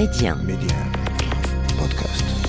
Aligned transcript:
Média. 0.00 0.34
Média. 0.34 0.78
Podcast. 1.76 2.39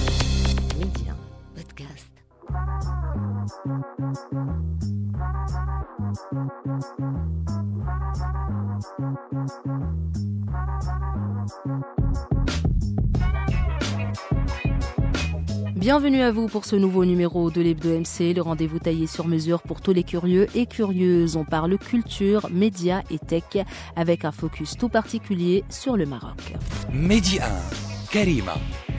Bienvenue 15.92 16.22
à 16.22 16.32
vous 16.32 16.48
pour 16.48 16.64
ce 16.64 16.78
nouveau 16.78 17.04
numéro 17.04 17.52
de 17.52 17.60
l'Hebdo 17.60 17.90
MC, 17.90 18.34
le 18.34 18.42
rendez-vous 18.42 18.80
taillé 18.80 19.08
sur 19.08 19.28
mesure 19.28 19.62
pour 19.62 19.82
tous 19.82 19.92
les 19.92 20.04
curieux 20.04 20.48
et 20.56 20.66
curieuses. 20.66 21.36
On 21.36 21.44
parle 21.44 21.78
culture, 21.78 22.48
médias 22.50 23.02
et 23.12 23.20
tech 23.20 23.66
avec 23.98 24.24
un 24.24 24.32
focus 24.32 24.78
tout 24.78 24.88
particulier 24.88 25.66
sur 25.70 25.98
le 25.98 26.06
Maroc. 26.06 26.54
Média 26.94 27.44
1, 27.44 28.10
Karima, 28.10 28.56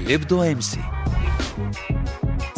l'Hebdo 0.06 0.44
MC. 0.44 0.76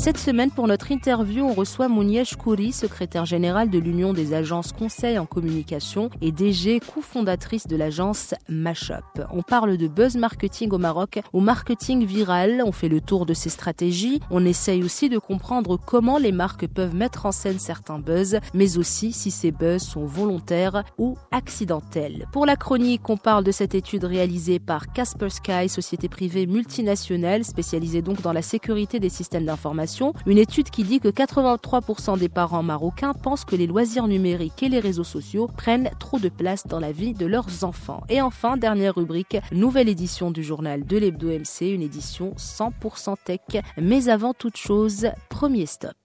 Cette 0.04 0.18
semaine, 0.18 0.50
pour 0.50 0.68
notre 0.68 0.92
interview, 0.92 1.46
on 1.46 1.54
reçoit 1.54 1.88
Mounièche 1.88 2.36
Kouri, 2.36 2.72
secrétaire 2.72 3.24
générale 3.24 3.70
de 3.70 3.78
l'Union 3.78 4.12
des 4.12 4.34
agences 4.34 4.70
conseil 4.70 5.18
en 5.18 5.24
communication 5.24 6.10
et 6.20 6.30
DG, 6.30 6.80
cofondatrice 6.80 7.66
de 7.66 7.74
l'agence 7.74 8.34
Mashup. 8.46 9.02
On 9.32 9.40
parle 9.40 9.78
de 9.78 9.88
buzz 9.88 10.16
marketing 10.16 10.72
au 10.72 10.78
Maroc, 10.78 11.20
au 11.32 11.40
marketing 11.40 12.04
viral. 12.04 12.62
On 12.66 12.70
fait 12.70 12.90
le 12.90 13.00
tour 13.00 13.24
de 13.24 13.32
ses 13.32 13.48
stratégies. 13.48 14.20
On 14.30 14.44
essaye 14.44 14.84
aussi 14.84 15.08
de 15.08 15.16
comprendre 15.16 15.78
comment 15.78 16.18
les 16.18 16.32
marques 16.32 16.66
peuvent 16.68 16.94
mettre 16.94 17.24
en 17.24 17.32
scène 17.32 17.58
certains 17.58 17.98
buzz, 17.98 18.40
mais 18.52 18.76
aussi 18.76 19.10
si 19.10 19.30
ces 19.30 19.52
buzz 19.52 19.80
sont 19.80 20.04
volontaires 20.04 20.84
ou 20.98 21.16
accidentels. 21.30 22.28
Pour 22.30 22.44
la 22.44 22.56
chronique, 22.56 23.08
on 23.08 23.16
parle 23.16 23.44
de 23.44 23.52
cette 23.52 23.74
étude 23.74 24.04
réalisée 24.04 24.58
par 24.58 24.92
Casper 24.92 25.30
Sky, 25.30 25.70
société 25.70 26.10
privée 26.10 26.46
multinationale 26.46 27.42
spécialisée 27.42 28.02
donc 28.02 28.20
dans 28.20 28.34
la 28.34 28.42
sécurité 28.42 29.00
des 29.00 29.08
systèmes 29.08 29.46
d'information 29.46 29.93
une 30.26 30.38
étude 30.38 30.70
qui 30.70 30.84
dit 30.84 31.00
que 31.00 31.08
83% 31.08 32.18
des 32.18 32.28
parents 32.28 32.62
marocains 32.62 33.14
pensent 33.14 33.44
que 33.44 33.56
les 33.56 33.66
loisirs 33.66 34.08
numériques 34.08 34.62
et 34.62 34.68
les 34.68 34.80
réseaux 34.80 35.04
sociaux 35.04 35.48
prennent 35.56 35.90
trop 35.98 36.18
de 36.18 36.28
place 36.28 36.66
dans 36.66 36.80
la 36.80 36.92
vie 36.92 37.14
de 37.14 37.26
leurs 37.26 37.64
enfants. 37.64 38.02
Et 38.08 38.20
enfin, 38.20 38.56
dernière 38.56 38.94
rubrique, 38.94 39.36
nouvelle 39.52 39.88
édition 39.88 40.30
du 40.30 40.42
journal 40.42 40.84
de 40.84 40.96
l'Hebdo 40.96 41.28
MC, 41.28 41.72
une 41.72 41.82
édition 41.82 42.34
100% 42.36 43.16
tech. 43.24 43.62
Mais 43.78 44.08
avant 44.08 44.34
toute 44.34 44.56
chose, 44.56 45.08
premier 45.28 45.66
stop. 45.66 45.96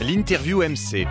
L'interview 0.00 0.62
MC. 0.62 1.06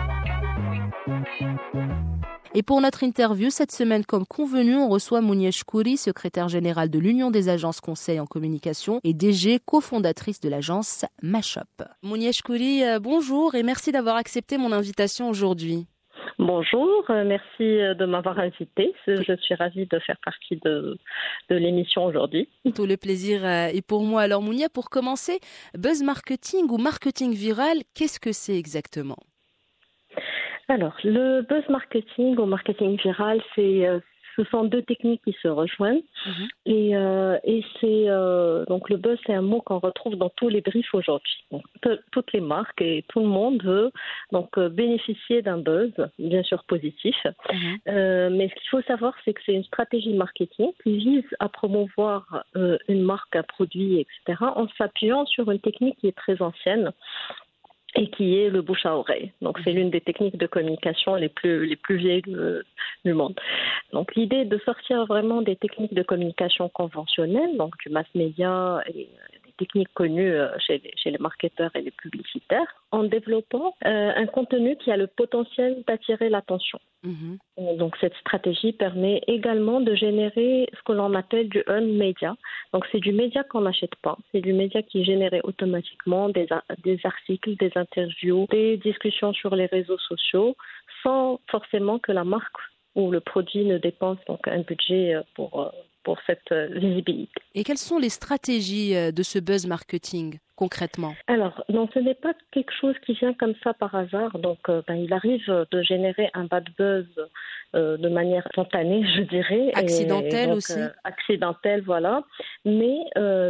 Et 2.58 2.62
pour 2.62 2.80
notre 2.80 3.04
interview, 3.04 3.50
cette 3.50 3.70
semaine, 3.70 4.06
comme 4.06 4.24
convenu, 4.24 4.76
on 4.76 4.88
reçoit 4.88 5.20
Mounièche 5.20 5.62
Kouri, 5.62 5.98
secrétaire 5.98 6.48
générale 6.48 6.88
de 6.88 6.98
l'Union 6.98 7.30
des 7.30 7.50
agences 7.50 7.82
conseil 7.82 8.18
en 8.18 8.24
communication 8.24 8.98
et 9.04 9.12
DG, 9.12 9.58
cofondatrice 9.62 10.40
de 10.40 10.48
l'agence 10.48 11.04
Mashup. 11.20 11.82
Mounièche 12.02 12.40
Kouri, 12.40 12.82
euh, 12.82 12.98
bonjour 12.98 13.54
et 13.56 13.62
merci 13.62 13.92
d'avoir 13.92 14.16
accepté 14.16 14.56
mon 14.56 14.72
invitation 14.72 15.28
aujourd'hui. 15.28 15.86
Bonjour, 16.38 17.04
euh, 17.10 17.24
merci 17.26 17.62
euh, 17.62 17.92
de 17.92 18.06
m'avoir 18.06 18.38
invité. 18.38 18.94
Je 19.06 19.36
suis 19.42 19.54
ravie 19.54 19.84
de 19.84 19.98
faire 19.98 20.16
partie 20.24 20.58
de, 20.64 20.96
de 21.50 21.56
l'émission 21.56 22.06
aujourd'hui. 22.06 22.48
Tout 22.74 22.86
le 22.86 22.96
plaisir 22.96 23.44
est 23.44 23.86
pour 23.86 24.02
moi. 24.02 24.22
Alors 24.22 24.40
Mounia, 24.40 24.70
pour 24.70 24.88
commencer, 24.88 25.40
buzz 25.76 26.02
marketing 26.02 26.70
ou 26.70 26.78
marketing 26.78 27.34
viral, 27.34 27.80
qu'est-ce 27.94 28.18
que 28.18 28.32
c'est 28.32 28.56
exactement? 28.56 29.18
Alors, 30.68 30.96
le 31.04 31.42
buzz 31.42 31.62
marketing 31.68 32.36
ou 32.38 32.46
marketing 32.46 32.98
viral, 33.00 33.40
c'est 33.54 33.86
euh, 33.86 34.00
ce 34.36 34.44
sont 34.50 34.64
deux 34.64 34.82
techniques 34.82 35.22
qui 35.24 35.34
se 35.40 35.48
rejoignent. 35.48 36.02
Mhm. 36.26 36.48
Et, 36.66 36.96
euh, 36.96 37.38
et 37.44 37.64
c'est 37.80 38.04
euh, 38.08 38.64
donc 38.66 38.90
le 38.90 38.96
buzz, 38.96 39.16
c'est 39.26 39.32
un 39.32 39.42
mot 39.42 39.60
qu'on 39.60 39.78
retrouve 39.78 40.16
dans 40.16 40.28
tous 40.28 40.48
les 40.48 40.60
briefs 40.60 40.92
aujourd'hui. 40.92 41.44
Toutes 42.10 42.32
les 42.32 42.40
marques 42.40 42.82
et 42.82 43.04
tout 43.08 43.20
le 43.20 43.26
monde 43.26 43.62
veut 43.62 43.92
donc 44.32 44.58
bénéficier 44.58 45.40
d'un 45.40 45.58
buzz, 45.58 45.92
bien 46.18 46.42
sûr 46.42 46.64
positif. 46.64 47.16
Mhm. 47.52 47.78
Euh, 47.88 48.30
mais 48.30 48.48
ce 48.48 48.54
qu'il 48.54 48.68
faut 48.70 48.82
savoir, 48.82 49.14
c'est 49.24 49.32
que 49.32 49.40
c'est 49.46 49.54
une 49.54 49.64
stratégie 49.64 50.14
marketing 50.14 50.72
qui 50.82 50.98
vise 50.98 51.36
à 51.38 51.48
promouvoir 51.48 52.44
une 52.88 53.02
marque, 53.02 53.36
un 53.36 53.44
produit, 53.44 54.00
etc., 54.00 54.44
en 54.54 54.66
s'appuyant 54.76 55.24
sur 55.26 55.50
une 55.50 55.60
technique 55.60 55.96
qui 55.98 56.08
est 56.08 56.16
très 56.16 56.42
ancienne 56.42 56.92
et 57.96 58.08
qui 58.10 58.38
est 58.38 58.50
le 58.50 58.62
bouche 58.62 58.84
à 58.84 58.96
oreille. 58.96 59.32
Donc 59.40 59.58
c'est 59.64 59.72
l'une 59.72 59.90
des 59.90 60.00
techniques 60.00 60.36
de 60.36 60.46
communication 60.46 61.14
les 61.14 61.28
plus 61.28 61.66
les 61.66 61.76
plus 61.76 61.96
vieilles 61.96 62.22
du, 62.22 62.36
du 63.04 63.14
monde. 63.14 63.34
Donc 63.92 64.14
l'idée 64.14 64.38
est 64.38 64.44
de 64.44 64.58
sortir 64.58 65.06
vraiment 65.06 65.42
des 65.42 65.56
techniques 65.56 65.94
de 65.94 66.02
communication 66.02 66.68
conventionnelles, 66.68 67.56
donc 67.56 67.76
du 67.78 67.88
mass 67.88 68.06
média 68.14 68.82
et 68.94 69.08
des 69.58 69.66
techniques 69.66 69.92
connues 69.94 70.32
euh, 70.32 70.48
chez 70.58 70.78
les, 70.78 70.92
chez 70.96 71.10
les 71.10 71.18
marketeurs 71.18 71.70
et 71.74 71.82
les 71.82 71.90
publicitaires, 71.90 72.66
en 72.90 73.04
développant 73.04 73.74
euh, 73.84 74.12
un 74.14 74.26
contenu 74.26 74.76
qui 74.76 74.90
a 74.90 74.96
le 74.96 75.06
potentiel 75.06 75.82
d'attirer 75.86 76.28
l'attention. 76.28 76.78
Mhm. 77.02 77.38
Donc 77.78 77.96
cette 78.00 78.14
stratégie 78.16 78.72
permet 78.72 79.22
également 79.26 79.80
de 79.80 79.94
générer 79.94 80.68
ce 80.72 80.82
que 80.82 80.92
l'on 80.92 81.14
appelle 81.14 81.48
du 81.48 81.62
earned 81.68 81.96
media. 81.96 82.36
Donc 82.72 82.84
c'est 82.90 83.00
du 83.00 83.12
média 83.12 83.44
qu'on 83.44 83.62
n'achète 83.62 83.94
pas, 83.96 84.16
c'est 84.32 84.40
du 84.40 84.52
média 84.52 84.82
qui 84.82 85.02
est 85.02 85.04
généré 85.04 85.40
automatiquement 85.44 86.28
des, 86.28 86.46
des 86.82 86.98
articles, 87.04 87.56
des 87.56 87.72
interviews, 87.76 88.46
des 88.50 88.76
discussions 88.78 89.32
sur 89.32 89.54
les 89.54 89.66
réseaux 89.66 89.98
sociaux, 89.98 90.56
sans 91.02 91.40
forcément 91.50 91.98
que 91.98 92.12
la 92.12 92.24
marque 92.24 92.56
ou 92.96 93.10
le 93.10 93.20
produit 93.20 93.64
ne 93.64 93.78
dépense 93.78 94.18
donc 94.26 94.48
un 94.48 94.62
budget 94.62 95.14
euh, 95.14 95.22
pour 95.34 95.60
euh, 95.60 95.68
euh. 96.52 96.68
Et 97.54 97.64
quelles 97.64 97.78
sont 97.78 97.98
les 97.98 98.08
stratégies 98.08 98.94
euh, 98.94 99.12
de 99.12 99.22
ce 99.22 99.38
buzz 99.38 99.66
marketing? 99.66 100.38
Concrètement? 100.56 101.14
Alors, 101.26 101.62
non, 101.68 101.88
ce 101.94 101.98
n'est 101.98 102.14
pas 102.14 102.32
quelque 102.50 102.72
chose 102.72 102.94
qui 103.04 103.12
vient 103.12 103.34
comme 103.34 103.54
ça 103.62 103.74
par 103.74 103.94
hasard. 103.94 104.38
Donc, 104.38 104.58
euh, 104.68 104.82
ben, 104.88 104.94
il 104.94 105.12
arrive 105.12 105.48
de 105.70 105.82
générer 105.82 106.30
un 106.34 106.44
bad 106.44 106.66
buzz 106.78 107.06
euh, 107.74 107.96
de 107.96 108.08
manière 108.08 108.44
spontanée, 108.52 109.04
je 109.16 109.22
dirais. 109.22 109.70
Accidentelle 109.74 110.48
donc, 110.48 110.56
aussi. 110.58 110.80
euh, 110.80 110.88
accidentelle, 111.04 111.82
voilà. 111.82 112.22
Mais 112.64 112.96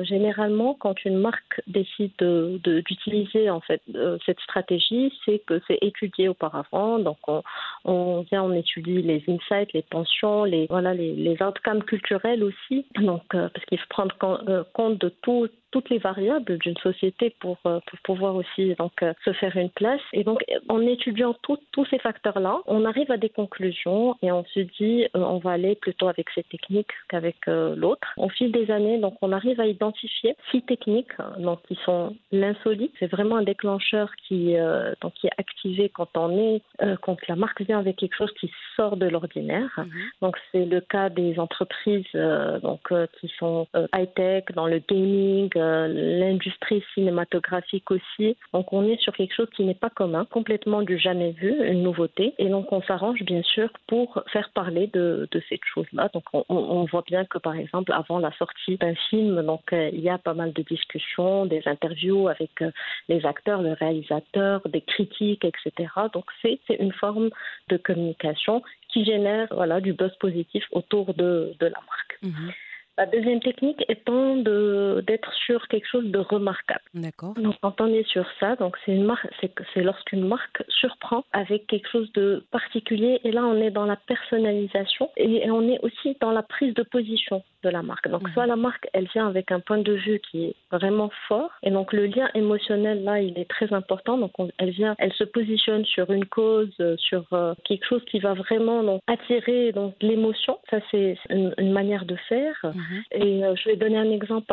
généralement, 0.05 0.75
quand 0.75 1.05
une 1.05 1.19
marque 1.19 1.61
décide 1.67 2.13
de- 2.19 2.61
de- 2.65 2.81
d'utiliser 2.81 3.49
en 3.51 3.61
fait 3.61 3.81
cette 4.25 4.41
stratégie, 4.41 5.13
c'est 5.25 5.39
que 5.47 5.61
c'est 5.67 5.79
étudié 5.81 6.29
auparavant. 6.29 6.99
Donc, 6.99 7.19
on, 7.29 7.43
on 7.85 8.21
vient, 8.23 8.43
on 8.43 8.53
étudie 8.53 9.03
les 9.03 9.23
insights, 9.29 9.73
les 9.73 9.83
tensions, 9.85 10.45
les 10.45 10.67
voilà, 10.69 10.93
les, 10.95 11.15
les 11.15 11.37
outcomes 11.43 11.83
culturels 11.85 12.43
aussi. 12.43 12.87
Donc, 12.97 13.23
parce 13.31 13.65
qu'il 13.69 13.79
faut 13.79 13.87
prendre 13.89 14.17
com- 14.19 14.65
compte 14.73 15.01
de 15.01 15.09
tout 15.23 15.49
toutes 15.71 15.91
les 15.91 15.99
variables 15.99 16.59
d'une 16.59 16.77
société 16.79 17.35
pour, 17.41 17.59
euh, 17.67 17.81
pour 17.87 17.99
pouvoir 18.01 18.35
aussi 18.37 18.75
donc 18.77 19.03
euh, 19.03 19.13
se 19.25 19.33
faire 19.33 19.57
une 19.57 19.71
place. 19.71 20.01
Et 20.13 20.25
donc, 20.25 20.45
en 20.69 20.81
étudiant 20.81 21.35
tout- 21.43 21.59
tous 21.73 21.85
ces 21.87 21.99
facteurs-là, 21.99 22.59
on 22.67 22.85
arrive 22.85 23.11
à 23.11 23.17
des 23.17 23.29
conclusions 23.29 24.17
et 24.23 24.31
on 24.33 24.45
se 24.45 24.61
dit 24.61 25.05
euh, 25.05 25.21
on 25.21 25.39
va 25.39 25.53
aller 25.53 25.75
plutôt 25.75 26.09
avec 26.09 26.31
cette 26.35 26.49
technique 26.49 26.91
qu'avec 27.09 27.37
euh, 27.49 27.75
l'autre. 27.77 28.09
Au 28.17 28.29
fil 28.29 28.53
des 28.53 28.71
années, 28.71 28.99
donc 28.99 29.15
on 29.23 29.33
arrive 29.33 29.61
à 29.61 29.67
identifier 29.67 30.35
six 30.51 30.63
techniques 30.63 31.13
hein, 31.19 31.33
donc 31.39 31.63
qui 31.67 31.77
sont 31.85 32.17
l'insolite. 32.33 32.93
C'est 32.99 33.11
vraiment 33.11 33.37
un 33.37 33.43
déclencheur 33.43 34.11
qui 34.27 34.57
euh, 34.57 34.93
donc 35.01 35.15
qui 35.15 35.27
est 35.27 35.37
activé 35.39 35.89
quand 35.89 36.17
on 36.17 36.31
est 36.39 36.63
euh, 36.83 36.97
quand 37.03 37.17
la 37.29 37.37
marque 37.37 37.63
vient 37.63 37.79
avec 37.79 37.97
quelque 37.97 38.17
chose 38.17 38.33
qui 38.41 38.51
sort 38.77 38.97
de 38.97 39.07
l'ordinaire. 39.07 39.71
Mhm. 39.79 39.91
Donc 40.23 40.37
c'est 40.53 40.65
le 40.65 40.81
cas 40.81 41.09
des 41.11 41.39
entreprises 41.39 42.05
euh, 42.15 42.59
donc 42.61 42.81
euh, 42.93 43.07
qui 43.21 43.29
sont 43.39 43.67
high 43.95 44.13
tech 44.15 44.45
dans 44.55 44.67
le 44.67 44.79
gaming, 44.79 45.51
euh, 45.57 45.89
l'industrie 45.89 46.83
cinématographique 46.95 47.91
aussi. 47.91 48.37
Donc 48.53 48.73
on 48.73 48.87
est 48.87 49.01
sur 49.01 49.15
quelque 49.15 49.35
chose 49.35 49.49
qui 49.57 49.65
n'est 49.65 49.75
pas 49.75 49.91
commun, 49.91 50.25
complètement 50.25 50.83
du 50.83 50.99
jamais 50.99 51.33
vu, 51.33 51.53
une 51.67 51.83
nouveauté. 51.83 52.35
Et 52.39 52.49
donc 52.49 52.73
on 52.73 52.83
s'arrange 52.83 53.23
bien 53.23 53.43
sûr 53.43 53.71
pour 53.87 54.23
faire 54.33 54.51
parler 54.51 54.89
de, 54.89 55.29
cette 55.49 55.65
chose-là. 55.75 56.11
Donc 56.15 56.25
on, 56.33 56.85
voit 56.85 57.05
bien 57.07 57.25
que 57.25 57.39
par 57.39 57.55
exemple 57.57 57.93
avant 57.93 58.19
la 58.19 58.33
sortie 58.33 58.77
d'un 58.77 58.95
film, 59.11 59.43
donc 59.43 59.73
euh, 59.73 59.91
il 59.93 60.01
y 60.01 60.09
a 60.09 60.19
pas 60.19 60.35
mal 60.35 60.53
de 60.53 60.63
discussions, 60.63 61.47
des 61.47 61.63
interviews 61.67 62.29
avec 62.29 62.63
euh, 62.63 62.71
les 63.09 63.25
acteurs, 63.27 63.63
le 63.63 63.73
réalisateur, 63.73 64.61
des 64.69 64.81
critiques, 64.81 65.45
etc. 65.45 65.91
Donc 66.13 66.25
c'est 66.43 66.59
une 66.79 66.93
forme 66.93 67.31
de 67.69 67.77
communication 67.77 68.63
qui 68.89 69.05
génère 69.05 69.49
voilà 69.51 69.81
du 69.81 69.93
buzz 69.93 70.15
positif 70.21 70.65
autour 70.71 71.15
de, 71.15 71.55
de 71.59 71.67
la 71.67 71.81
marque. 71.87 72.19
Mhm. 72.23 72.53
La 72.99 73.07
deuxième 73.07 73.41
technique 73.41 73.85
étant 73.89 74.37
de 74.37 75.03
d'être 75.07 75.33
sur 75.35 75.69
quelque 75.69 75.87
chose 75.87 76.07
de 76.07 76.19
remarquable. 76.19 76.81
D'accord. 76.95 77.35
Donc 77.35 77.55
quand 77.61 77.81
on 77.81 77.87
est 77.89 78.09
sur 78.09 78.25
ça, 78.41 78.57
donc 78.57 78.77
c'est 78.85 78.93
une 78.93 79.05
marque, 79.05 79.27
c'est 79.75 79.83
lorsqu'une 79.83 80.27
marque 80.27 80.63
surprend 80.69 81.25
avec 81.33 81.67
quelque 81.67 81.89
chose 81.91 82.11
de 82.13 82.43
particulier 82.51 83.21
et 83.25 83.33
là 83.33 83.45
on 83.45 83.57
est 83.61 83.71
dans 83.71 83.85
la 83.85 83.97
personnalisation 83.97 85.11
et 85.17 85.51
on 85.51 85.63
est 85.69 85.79
aussi 85.83 86.17
dans 86.21 86.31
la 86.33 86.43
prise 86.43 86.75
de 86.75 86.83
position 86.83 87.43
de 87.63 87.69
la 87.69 87.83
marque. 87.83 88.09
Donc 88.09 88.23
Mhm. 88.29 88.33
soit 88.35 88.47
la 88.47 88.57
marque 88.57 88.89
elle 88.93 89.09
vient 89.15 89.27
avec 89.29 89.51
un 89.53 89.61
point 89.61 89.79
de 89.79 89.93
vue 89.93 90.21
qui 90.31 90.47
est 90.47 90.55
vraiment 90.71 91.11
fort 91.29 91.51
et 91.63 91.71
donc 91.71 91.93
le 91.93 92.07
lien 92.07 92.29
émotionnel 92.35 93.05
là 93.05 93.21
il 93.21 93.39
est 93.39 93.49
très 93.57 93.73
important. 93.73 94.17
Donc 94.19 94.33
on- 94.39 94.51
elle 94.59 94.71
vient, 94.71 94.95
elle 94.99 95.13
se 95.13 95.25
positionne 95.25 95.85
sur 95.85 96.11
une 96.11 96.25
cause, 96.27 96.73
euh, 96.81 96.97
sur 96.97 97.25
euh, 97.33 97.55
quelque 97.65 97.85
chose 97.87 98.05
qui 98.07 98.19
va 98.21 98.35
vraiment 98.35 98.83
donc, 98.83 99.01
attirer 99.07 99.73
donc 99.73 99.95
l'émotion. 100.01 100.59
Ça 100.71 100.79
c'est 100.91 101.19
une, 101.31 101.55
une 101.59 101.73
manière 101.73 102.05
de 102.07 102.17
faire. 102.29 102.57
Mhm. 102.65 102.86
Mhm. 102.91 103.03
Et 103.13 103.45
euh, 103.45 103.55
je 103.57 103.71
vais 103.71 103.77
donner 103.77 103.99
un 103.99 104.11
exemple, 104.11 104.53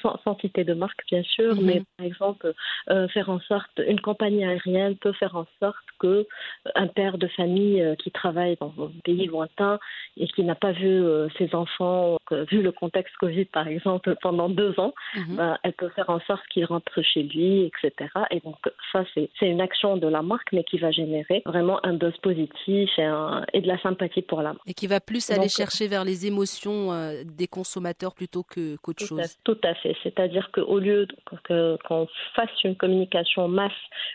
sans, 0.00 0.18
sans, 0.24 0.38
citer 0.40 0.64
de 0.64 0.74
marque 0.74 1.02
bien 1.08 1.22
sûr, 1.22 1.54
mhm. 1.54 1.64
mais 1.64 1.82
par 1.96 2.06
exemple, 2.06 2.52
euh, 2.90 3.08
faire 3.08 3.30
en 3.30 3.40
sorte, 3.40 3.80
une 3.86 4.00
compagnie 4.00 4.44
aérienne 4.44 4.96
peut 4.96 5.12
faire 5.12 5.36
en 5.36 5.46
sorte 5.60 5.76
que 5.98 6.26
un 6.74 6.86
père 6.86 7.18
de 7.18 7.28
famille 7.28 7.84
qui 7.98 8.10
travaille 8.10 8.56
dans 8.60 8.72
un 8.78 8.90
pays 9.04 9.26
lointain 9.26 9.78
et 10.16 10.26
qui 10.26 10.42
n'a 10.42 10.54
pas 10.54 10.72
vu 10.72 11.02
ses 11.38 11.54
enfants, 11.54 12.18
vu 12.50 12.60
le 12.62 12.72
contexte 12.72 13.16
Covid 13.18 13.44
par 13.46 13.68
exemple, 13.68 14.16
pendant 14.22 14.48
deux 14.48 14.78
ans, 14.78 14.94
mhm. 15.16 15.36
ben, 15.36 15.58
elle 15.62 15.72
peut 15.74 15.90
faire 15.90 16.10
en 16.10 16.20
sorte 16.20 16.42
qu'il 16.48 16.64
rentre 16.64 17.02
chez 17.02 17.22
lui, 17.22 17.64
etc. 17.64 18.10
Et 18.30 18.40
donc 18.40 18.56
ça, 18.90 19.04
c'est 19.14 19.30
une 19.42 19.60
action 19.60 19.96
de 19.96 20.08
la 20.08 20.22
marque, 20.22 20.52
mais 20.52 20.64
qui 20.64 20.78
va 20.78 20.90
générer 20.90 21.42
vraiment 21.46 21.84
un 21.84 21.94
buzz 21.94 22.16
positif 22.22 22.90
et, 22.98 23.10
et 23.52 23.60
de 23.60 23.68
la 23.68 23.80
sympathie 23.80 24.22
pour 24.22 24.42
la 24.42 24.54
marque. 24.54 24.62
Et 24.66 24.74
qui 24.74 24.86
va 24.86 25.00
plus 25.00 25.30
aller 25.30 25.48
chercher 25.48 25.88
vers 25.88 26.04
les 26.04 26.26
émotions 26.26 26.92
euh, 26.92 27.22
des 27.24 27.46
consommateurs 27.46 27.61
plutôt 28.14 28.42
que 28.42 28.76
qu'autre 28.76 29.04
chose. 29.04 29.38
tout 29.44 29.58
à 29.64 29.74
fait. 29.74 29.96
C'est-à-dire 30.02 30.50
qu'au 30.52 30.78
lieu 30.78 31.06
qu'on 31.86 32.08
fasse 32.34 32.50
une 32.64 32.76
communication 32.76 33.48
masse, 33.48 33.72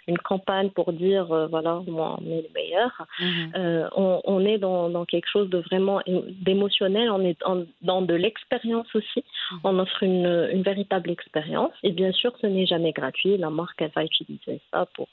une 0.08 0.18
campagne 0.18 0.70
pour 0.70 0.94
dire 0.94 1.32
euh, 1.32 1.48
voilà, 1.48 1.82
moi, 1.88 2.18
on 2.20 2.26
est 2.26 2.42
le 2.42 2.50
meilleur, 2.54 3.06
mhm. 3.20 3.52
euh, 3.56 3.90
on, 3.96 4.46
est 4.46 4.58
dans, 4.58 5.06
quelque 5.06 5.30
chose 5.30 5.50
de 5.50 5.60
vraiment 5.60 6.02
d'émotionnel, 6.08 7.10
on 7.12 7.22
est 7.22 7.38
dans 7.82 8.02
de 8.02 8.14
l'expérience 8.14 8.88
aussi. 8.96 9.24
Mhm. 9.52 9.60
On 9.64 9.80
offre 9.80 10.04
une, 10.04 10.50
une 10.52 10.64
véritable 10.64 11.10
expérience. 11.12 11.74
Et 11.84 11.92
bien 11.92 12.12
sûr, 12.12 12.34
ce 12.42 12.48
n'est 12.48 12.66
jamais 12.66 12.92
gratuit. 12.92 13.38
La 13.38 13.50
marque, 13.50 13.82
elle 13.82 13.92
va 13.96 14.04
utiliser 14.04 14.62
ça 14.72 14.88
pour 14.96 15.08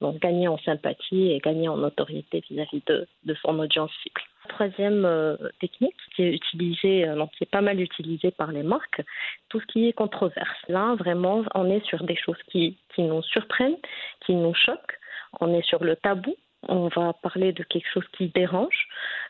donc, 0.00 0.20
gagner 0.20 0.48
en 0.48 0.58
sympathie 0.58 1.32
et 1.32 1.38
gagner 1.38 1.68
en 1.68 1.82
autorité 1.82 2.42
vis-à-vis 2.48 2.82
de, 2.86 3.06
de 3.24 3.34
son 3.42 3.58
audience 3.58 3.90
cible. 4.02 4.22
Troisième 4.48 5.04
euh, 5.04 5.36
technique 5.60 5.96
qui 6.14 6.22
est 6.22 6.34
utilisée, 6.34 7.08
euh, 7.08 7.26
qui 7.36 7.44
est 7.44 7.50
pas 7.50 7.60
mal 7.60 7.80
utilisée 7.80 8.30
par 8.30 8.52
les 8.52 8.62
marques, 8.62 9.02
tout 9.48 9.60
ce 9.60 9.66
qui 9.66 9.88
est 9.88 9.92
controverse. 9.92 10.58
Là, 10.68 10.94
vraiment, 10.94 11.44
on 11.54 11.70
est 11.70 11.84
sur 11.86 12.04
des 12.04 12.16
choses 12.16 12.40
qui, 12.48 12.78
qui 12.94 13.02
nous 13.02 13.22
surprennent, 13.22 13.76
qui 14.24 14.34
nous 14.34 14.54
choquent. 14.54 14.98
On 15.40 15.52
est 15.54 15.66
sur 15.66 15.84
le 15.84 15.96
tabou. 15.96 16.34
On 16.68 16.88
va 16.88 17.12
parler 17.12 17.52
de 17.52 17.62
quelque 17.62 17.88
chose 17.92 18.04
qui 18.16 18.28
dérange. 18.28 18.88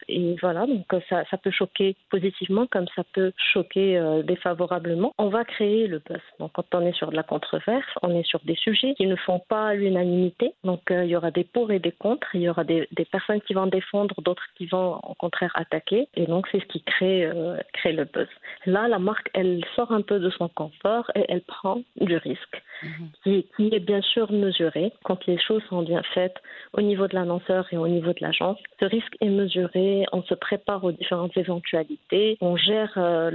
Et 0.09 0.37
voilà, 0.41 0.67
donc 0.67 0.93
euh, 0.93 1.01
ça, 1.09 1.25
ça 1.31 1.37
peut 1.37 1.51
choquer 1.51 1.97
positivement 2.11 2.67
comme 2.67 2.87
ça 2.95 3.03
peut 3.13 3.33
choquer 3.53 3.99
euh, 3.99 4.23
défavorablement. 4.23 5.13
On 5.19 5.29
va 5.29 5.45
créer 5.45 5.87
le 5.89 5.99
buzz. 5.99 6.21
Donc 6.39 6.53
quand 6.53 6.75
on 6.75 6.87
est 6.87 6.97
sur 6.97 7.11
de 7.11 7.17
la 7.17 7.23
controverse, 7.23 7.87
on 8.03 8.15
est 8.15 8.27
sur 8.27 8.41
des 8.45 8.55
sujets 8.55 8.95
qui 8.95 9.07
ne 9.07 9.17
font 9.17 9.41
pas 9.49 9.75
l'unanimité. 9.75 10.53
Donc 10.63 10.91
euh, 10.91 11.05
il 11.05 11.11
y 11.11 11.17
aura 11.17 11.31
des 11.31 11.45
pour 11.45 11.73
et 11.73 11.81
des 11.81 11.93
contre. 11.93 12.29
Il 12.35 12.43
y 12.43 12.49
aura 12.49 12.65
des, 12.65 12.89
des 12.93 13.05
personnes 13.05 13.41
qui 13.41 13.55
vont 13.55 13.67
défendre, 13.67 14.15
d'autres 14.23 14.47
qui 14.57 14.67
vont 14.67 15.01
au 15.03 15.15
contraire 15.15 15.53
attaquer. 15.55 16.09
Et 16.15 16.27
donc 16.27 16.47
c'est 16.53 16.61
ce 16.61 16.67
qui 16.67 16.83
crée, 16.83 17.29
crée 17.73 17.93
le 17.93 18.05
buzz. 18.05 18.29
Là, 18.67 18.87
la 18.89 18.99
marque, 18.99 19.29
elle 19.35 19.65
sort 19.75 19.93
un 19.93 20.03
peu 20.03 20.21
de 20.21 20.31
son 20.31 20.49
confort 20.49 21.11
et 21.15 21.25
elle 21.29 21.43
prend 21.43 21.83
du 22.01 22.17
risque, 22.17 22.63
mhm. 22.83 23.09
qui, 23.25 23.47
qui 23.57 23.75
est 23.75 23.81
bien 23.81 24.03
sûr 24.03 24.31
mesuré. 24.31 24.93
Quand 25.05 25.27
les 25.27 25.39
choses 25.39 25.63
sont 25.69 25.83
bien 25.83 26.03
faites 26.15 26.37
au 26.73 26.81
niveau 26.81 27.09
de 27.09 27.15
l'annonceur 27.27 27.67
et 27.73 27.77
au 27.77 27.89
niveau 27.89 28.13
de 28.13 28.21
l'agence, 28.21 28.59
ce 28.81 28.85
risque 28.85 29.17
est 29.21 29.29
mesuré 29.29 30.05
on 30.13 30.23
se 30.23 30.35
prépare 30.35 30.85
aux 30.85 30.93
différentes 30.93 31.37
éventualités, 31.37 32.39
on 32.41 32.57
gère 32.57 32.93
euh, 32.97 33.31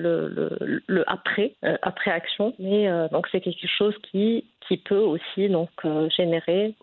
le, 0.87 1.03
après, 1.09 1.53
euh, 1.63 1.77
après 1.81 2.11
action. 2.11 2.53
Mais 2.59 2.89
euh, 2.89 3.07
donc 3.09 3.27
c'est 3.31 3.41
quelque 3.41 3.67
chose 3.67 3.95
qui, 4.11 4.45
qui 4.67 4.77
peut 4.77 4.97
aussi 4.97 5.49
donc 5.49 5.69
générer 6.15 6.73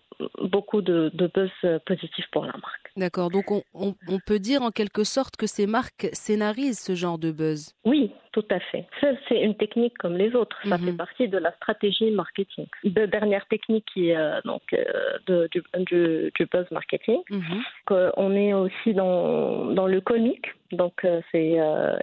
beaucoup 0.43 0.81
de, 0.81 1.11
buzz 1.13 1.79
positif 1.85 2.25
pour 2.31 2.45
la 2.45 2.53
marque. 2.53 2.88
D'accord, 2.99 3.29
donc 3.29 3.49
on, 3.49 3.63
on, 3.73 4.19
peut 4.19 4.39
dire 4.39 4.61
en 4.61 4.71
quelque 4.71 5.05
sorte 5.05 5.37
que 5.37 5.47
ces 5.47 5.67
marques 5.67 6.09
scénarisent 6.11 6.79
ce 6.79 6.95
genre 6.95 7.17
de 7.17 7.31
buzz. 7.31 7.73
Oui, 7.85 8.11
tout 8.31 8.45
à 8.51 8.59
fait. 8.59 8.85
C'est 9.27 9.41
une 9.41 9.55
technique 9.55 9.97
comme 9.97 10.15
les 10.15 10.35
autres. 10.35 10.57
Ça 10.63 10.77
fait 10.77 10.91
mhm. 10.91 10.97
partie 10.97 11.27
de 11.27 11.37
la 11.37 11.51
stratégie 11.53 12.11
marketing. 12.11 12.67
De 12.83 13.05
dernière 13.05 13.45
technique 13.47 13.85
qui 13.91 14.09
est 14.09 14.17
euh, 14.17 14.39
donc 14.45 14.61
euh, 14.73 15.47
du, 15.47 16.31
du, 16.37 16.45
buzz 16.45 16.65
marketing. 16.71 17.21
Mhm. 17.29 18.11
On 18.17 18.35
est 18.35 18.53
aussi 18.53 18.93
dans, 18.93 19.65
dans 19.65 19.87
le 19.87 20.01
comique. 20.01 20.45
Donc 20.71 21.03
euh, 21.03 21.21
c'est 21.31 21.57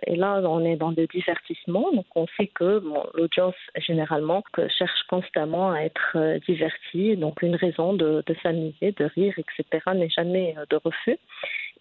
et 0.07 0.17
là 0.17 0.41
on 0.43 0.65
est 0.65 0.75
dans 0.75 0.91
le 0.91 1.07
divertissement. 1.07 1.93
Donc 1.93 2.07
on 2.17 2.27
sait 2.37 2.49
que 2.49 2.83
l'audience 3.15 3.55
généralement 3.77 4.43
cherche 4.77 5.03
constamment 5.09 5.71
à 5.71 5.83
être 5.83 6.17
divertie. 6.47 7.17
Donc 7.17 7.43
une 7.43 7.55
raison 7.55 7.93
de, 7.93 8.25
de 8.27 8.37
s'amuser, 8.43 8.93
de 8.93 9.05
rire, 9.05 9.35
etc. 9.39 9.85
n'est 9.95 10.11
jamais 10.11 10.57
de 10.69 10.77
refus. 10.87 11.19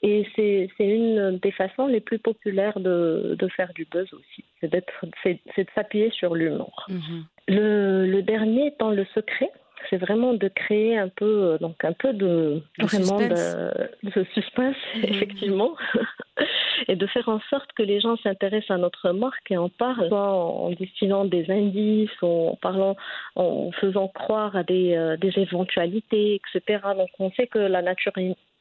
Et 0.01 0.27
c'est 0.35 0.69
une 0.79 1.39
des 1.41 1.51
façons 1.51 1.87
les 1.87 2.01
plus 2.01 2.19
populaires 2.19 2.79
de, 2.79 3.35
de 3.39 3.47
faire 3.47 3.71
du 3.73 3.85
buzz 3.85 4.07
aussi. 4.13 4.43
C'est 4.61 4.69
de 4.71 5.69
s'appuyer 5.73 6.11
sur 6.11 6.35
l'humour. 6.35 6.85
Mhm. 6.89 7.25
Le, 7.47 8.05
le 8.05 8.21
dernier 8.21 8.67
étant 8.67 8.91
le 8.91 9.05
secret 9.15 9.51
c'est 9.89 9.97
vraiment 9.97 10.33
de 10.33 10.47
créer 10.47 10.97
un 10.97 11.09
peu 11.09 11.25
euh, 11.25 11.57
donc 11.57 11.83
un 11.83 11.93
peu 11.93 12.13
de, 12.13 12.61
vraiment 12.79 13.19
De, 13.19 14.25
suspense 14.33 14.75
mhm. 14.95 15.03
effectivement 15.03 15.75
et 16.87 16.95
de 16.95 17.07
faire 17.07 17.29
en 17.29 17.39
sorte 17.49 17.71
que 17.73 17.83
les 17.83 17.99
gens 17.99 18.17
s'intéressent 18.17 18.71
à 18.71 18.77
notre 18.77 19.11
marque 19.11 19.51
et 19.51 19.57
en 19.57 19.69
parlent 19.69 20.07
soit 20.07 20.33
en 20.33 20.71
destinant 20.71 21.25
des 21.25 21.49
indices 21.49 22.09
en 22.21 22.57
parlant 22.61 22.95
en 23.35 23.71
faisant 23.71 24.07
croire 24.07 24.55
à 24.55 24.63
des, 24.63 24.95
euh, 24.95 25.17
des 25.17 25.37
éventualités 25.37 26.35
etc 26.35 26.79
donc 26.97 27.09
on 27.19 27.31
sait 27.31 27.47
que 27.47 27.59
la 27.59 27.81
nature 27.81 28.13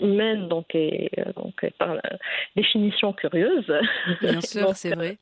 humaine 0.04 0.48
donc 0.48 0.74
est, 0.74 1.10
euh, 1.18 1.32
donc 1.36 1.64
par 1.78 1.96
définition 2.56 3.12
curieuse. 3.12 3.72
Bien 4.20 4.40
sûr 4.40 4.70
c'est 4.74 4.94
vrai 4.94 5.18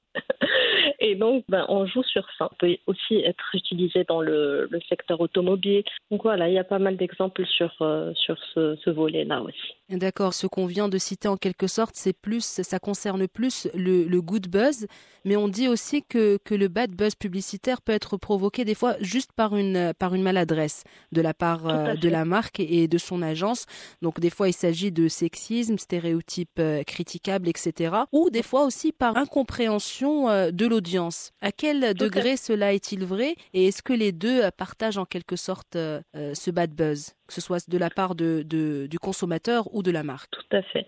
et 1.01 1.15
donc, 1.15 1.45
ben, 1.49 1.65
on 1.69 1.87
joue 1.87 2.03
sur 2.03 2.27
ça. 2.39 2.49
On 2.51 2.55
peut 2.59 2.77
aussi 2.87 3.17
être 3.17 3.55
utilisé 3.55 4.05
dans 4.09 4.21
le, 4.21 4.69
secteur 4.89 5.21
automobile. 5.21 5.85
Donc 6.11 6.23
voilà, 6.23 6.49
il 6.49 6.55
y 6.55 6.59
a 6.59 6.65
pas 6.65 6.79
mal 6.79 6.97
d'exemples 6.97 7.47
sur, 7.47 7.71
euh, 7.81 8.13
sur 8.15 8.37
ce, 8.55 8.77
ce 8.77 8.91
volet-là 8.91 9.41
aussi. 9.43 9.75
D'accord. 9.89 10.35
Ce 10.35 10.47
qu'on 10.47 10.67
vient 10.67 10.89
de 10.89 10.99
citer 10.99 11.29
en 11.29 11.37
quelque 11.37 11.67
sorte, 11.67 11.95
c'est 11.95 12.13
plus, 12.13 12.45
ça 12.63 12.79
concerne 12.79 13.29
plus 13.29 13.69
le, 13.75 14.05
le, 14.05 14.23
good 14.23 14.49
buzz, 14.49 14.87
mais 15.25 15.37
on 15.37 15.49
dit 15.49 15.69
aussi 15.69 16.03
que, 16.03 16.39
que 16.45 16.55
le 16.55 16.69
bad 16.69 16.91
buzz 16.93 17.15
publicitaire 17.15 17.83
peut 17.83 17.93
être 17.93 18.17
provoqué 18.17 18.65
des 18.65 18.75
fois 18.75 18.95
juste 19.01 19.33
par 19.33 19.57
une, 19.57 19.93
par 19.99 20.15
une 20.15 20.23
maladresse 20.23 20.85
de 21.13 21.21
la 21.21 21.35
part 21.35 21.69
euh, 21.69 21.95
de 21.95 22.09
la 22.09 22.25
marque 22.25 22.61
et 22.61 22.89
de 22.89 22.99
son 22.99 23.23
agence. 23.23 23.67
Donc 24.01 24.21
des 24.21 24.31
fois, 24.31 24.49
il 24.49 24.55
s'agit 24.55 24.93
de 24.93 25.09
sexisme, 25.09 25.77
stéréotypes 25.77 26.59
euh, 26.59 26.83
critiquables, 26.85 27.49
etc. 27.49 27.95
Ou 28.13 28.31
des 28.31 28.43
fois 28.43 28.65
aussi 28.65 28.93
par 28.93 29.17
incompréhension 29.17 30.51
de 30.51 30.67
l'audience. 30.73 31.33
À 31.41 31.53
quel 31.53 31.95
degré 31.95 32.37
cela 32.37 32.73
est-il 32.73 33.05
vrai 33.05 33.37
et 33.55 33.69
est-ce 33.69 33.83
que 33.83 33.93
les 33.93 34.13
deux 34.13 34.41
partagent 34.57 34.99
en 34.99 35.05
quelque 35.05 35.37
sorte 35.37 35.75
ce 35.75 36.51
bad 36.51 36.73
buzz 36.75 37.15
que 37.33 37.41
ce 37.41 37.47
soit 37.47 37.67
de 37.69 37.79
la 37.79 37.89
part 37.89 38.15
de, 38.15 38.43
du 38.43 38.99
consommateur 38.99 39.75
ou 39.75 39.83
de 39.83 39.91
la 39.91 40.03
marque? 40.03 40.31
Tout 40.33 40.57
à 40.57 40.63
fait. 40.63 40.87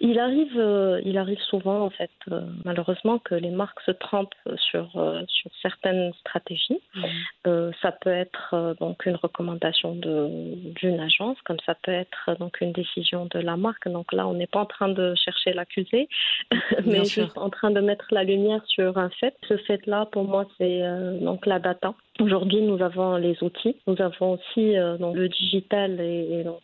Il 0.00 0.18
arrive, 0.18 0.58
euh, 0.58 1.00
il 1.04 1.16
arrive 1.16 1.38
souvent, 1.38 1.82
en 1.82 1.90
fait, 1.90 2.10
euh, 2.32 2.40
malheureusement, 2.64 3.20
que 3.20 3.36
les 3.36 3.50
marques 3.50 3.80
se 3.82 3.92
trompent 3.92 4.34
sur, 4.56 4.90
euh, 4.96 5.22
sur 5.28 5.50
certaines 5.62 6.12
stratégies. 6.14 6.80
Mhm. 6.94 7.72
ça 7.82 7.92
peut 7.92 8.10
être 8.10 8.74
donc 8.80 9.06
une 9.06 9.16
recommandation 9.16 9.94
d'une 9.94 11.00
agence, 11.00 11.36
comme 11.44 11.58
ça 11.64 11.74
peut 11.74 11.92
être 11.92 12.36
donc 12.40 12.60
une 12.60 12.72
décision 12.72 13.26
de 13.26 13.38
la 13.38 13.56
marque. 13.56 13.88
Donc 13.88 14.12
là, 14.12 14.26
on 14.26 14.34
n'est 14.34 14.46
pas 14.46 14.60
en 14.60 14.66
train 14.66 14.88
de 14.88 15.14
chercher 15.14 15.52
l'accusé, 15.52 16.08
mais 16.84 17.04
juste 17.04 17.38
en 17.38 17.50
train 17.50 17.70
de 17.70 17.80
mettre 17.80 18.06
la 18.10 18.24
lumière 18.24 18.62
sur 18.66 18.98
un 18.98 19.10
Ce 19.20 19.56
fait-là, 19.66 20.06
pour 20.06 20.24
moi, 20.24 20.46
c'est 20.58 20.82
donc 21.20 21.46
la 21.46 21.58
data. 21.58 21.94
Aujourd'hui, 22.20 22.62
nous 22.62 22.82
avons 22.82 23.16
les 23.16 23.36
outils. 23.42 23.76
Nous 23.86 24.00
avons 24.00 24.34
aussi 24.34 24.74
donc, 24.98 25.14
le 25.14 25.28
digital 25.28 26.00
et, 26.00 26.44
donc 26.44 26.62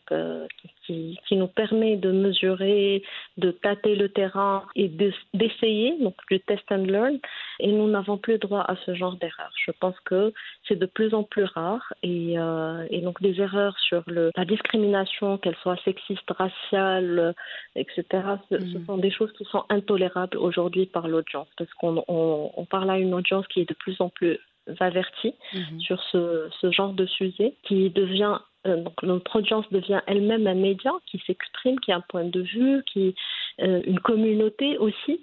qui, 0.87 1.19
qui, 1.27 1.37
nous 1.37 1.47
permet 1.47 1.97
de 1.97 2.11
mesurer, 2.11 3.03
de 3.37 3.51
tâter 3.51 3.95
le 3.95 4.09
terrain 4.09 4.65
et 4.75 4.91
d'essayer, 5.35 5.97
donc 6.01 6.15
du 6.31 6.41
test 6.41 6.65
and 6.71 6.85
learn. 6.85 7.19
Et 7.61 7.71
nous 7.71 7.89
n'avons 7.89 8.17
plus 8.17 8.39
droit 8.39 8.63
à 8.63 8.77
ce 8.87 8.95
genre 8.95 9.17
d'erreurs. 9.17 9.53
Je 9.65 9.73
pense 9.73 9.99
que 10.05 10.33
c'est 10.67 10.79
de 10.79 10.87
plus 10.87 11.15
en 11.15 11.23
plus 11.23 11.45
rare 11.45 11.93
et, 12.03 12.39
euh, 12.39 12.87
et 12.91 13.01
donc 13.01 13.21
des 13.21 13.41
erreurs 13.41 13.79
sur 13.79 14.03
le, 14.07 14.31
la 14.37 14.45
discrimination, 14.45 15.39
qu'elle 15.39 15.57
soit 15.57 15.77
sexiste, 15.85 16.31
raciale, 16.31 17.35
etc. 17.77 18.05
Ce, 18.51 18.59
ce, 18.59 18.79
mm. 18.79 18.87
sont 18.87 18.99
des 18.99 19.11
choses 19.11 19.33
qui 19.33 19.45
sont 19.45 19.65
intolérables 19.69 20.39
aujourd'hui 20.39 20.87
par 20.87 21.09
l'audience 21.09 21.49
parce 21.57 21.73
qu'on 21.75 22.03
on, 22.09 22.51
on 22.57 22.65
parle 22.65 22.91
à 22.91 22.99
une 22.99 23.15
audience 23.15 23.47
qui 23.49 23.61
est 23.61 23.69
de 23.69 23.75
plus 23.75 24.01
en 24.01 24.09
plus 24.09 24.39
avertie 24.81 25.35
mm-hmm. 25.55 25.81
sur 25.81 26.03
ce, 26.11 26.49
ce, 26.61 26.71
genre 26.71 26.93
de 26.93 27.07
sujet 27.07 27.55
qui 27.63 27.91
devient 27.91 28.39
donc 28.65 29.03
notre 29.03 29.37
audience 29.37 29.69
devient 29.73 30.01
elle-même 30.07 30.47
un 30.47 30.55
média 30.55 30.93
qui 31.07 31.21
s'exprime, 31.27 31.81
qui 31.81 31.91
a 31.91 31.97
un 31.97 32.01
point 32.01 32.25
de 32.25 32.43
vue, 32.43 32.83
qui 32.85 33.15
une 33.59 33.99
communauté 33.99 34.79
aussi. 34.79 35.21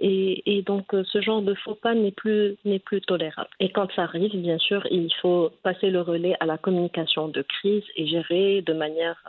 Et, 0.00 0.56
et 0.56 0.62
donc 0.62 0.86
ce 0.90 1.20
genre 1.20 1.42
de 1.42 1.54
faux 1.54 1.74
pas 1.74 1.94
n'est 1.94 2.10
plus 2.10 2.56
n'est 2.64 2.78
plus 2.78 3.00
tolérable. 3.00 3.50
Et 3.60 3.70
quand 3.70 3.92
ça 3.92 4.02
arrive, 4.02 4.34
bien 4.34 4.58
sûr, 4.58 4.84
il 4.90 5.12
faut 5.20 5.50
passer 5.62 5.90
le 5.90 6.00
relais 6.00 6.34
à 6.40 6.46
la 6.46 6.58
communication 6.58 7.28
de 7.28 7.42
crise 7.42 7.84
et 7.96 8.06
gérer 8.06 8.62
de 8.62 8.72
manière 8.72 9.22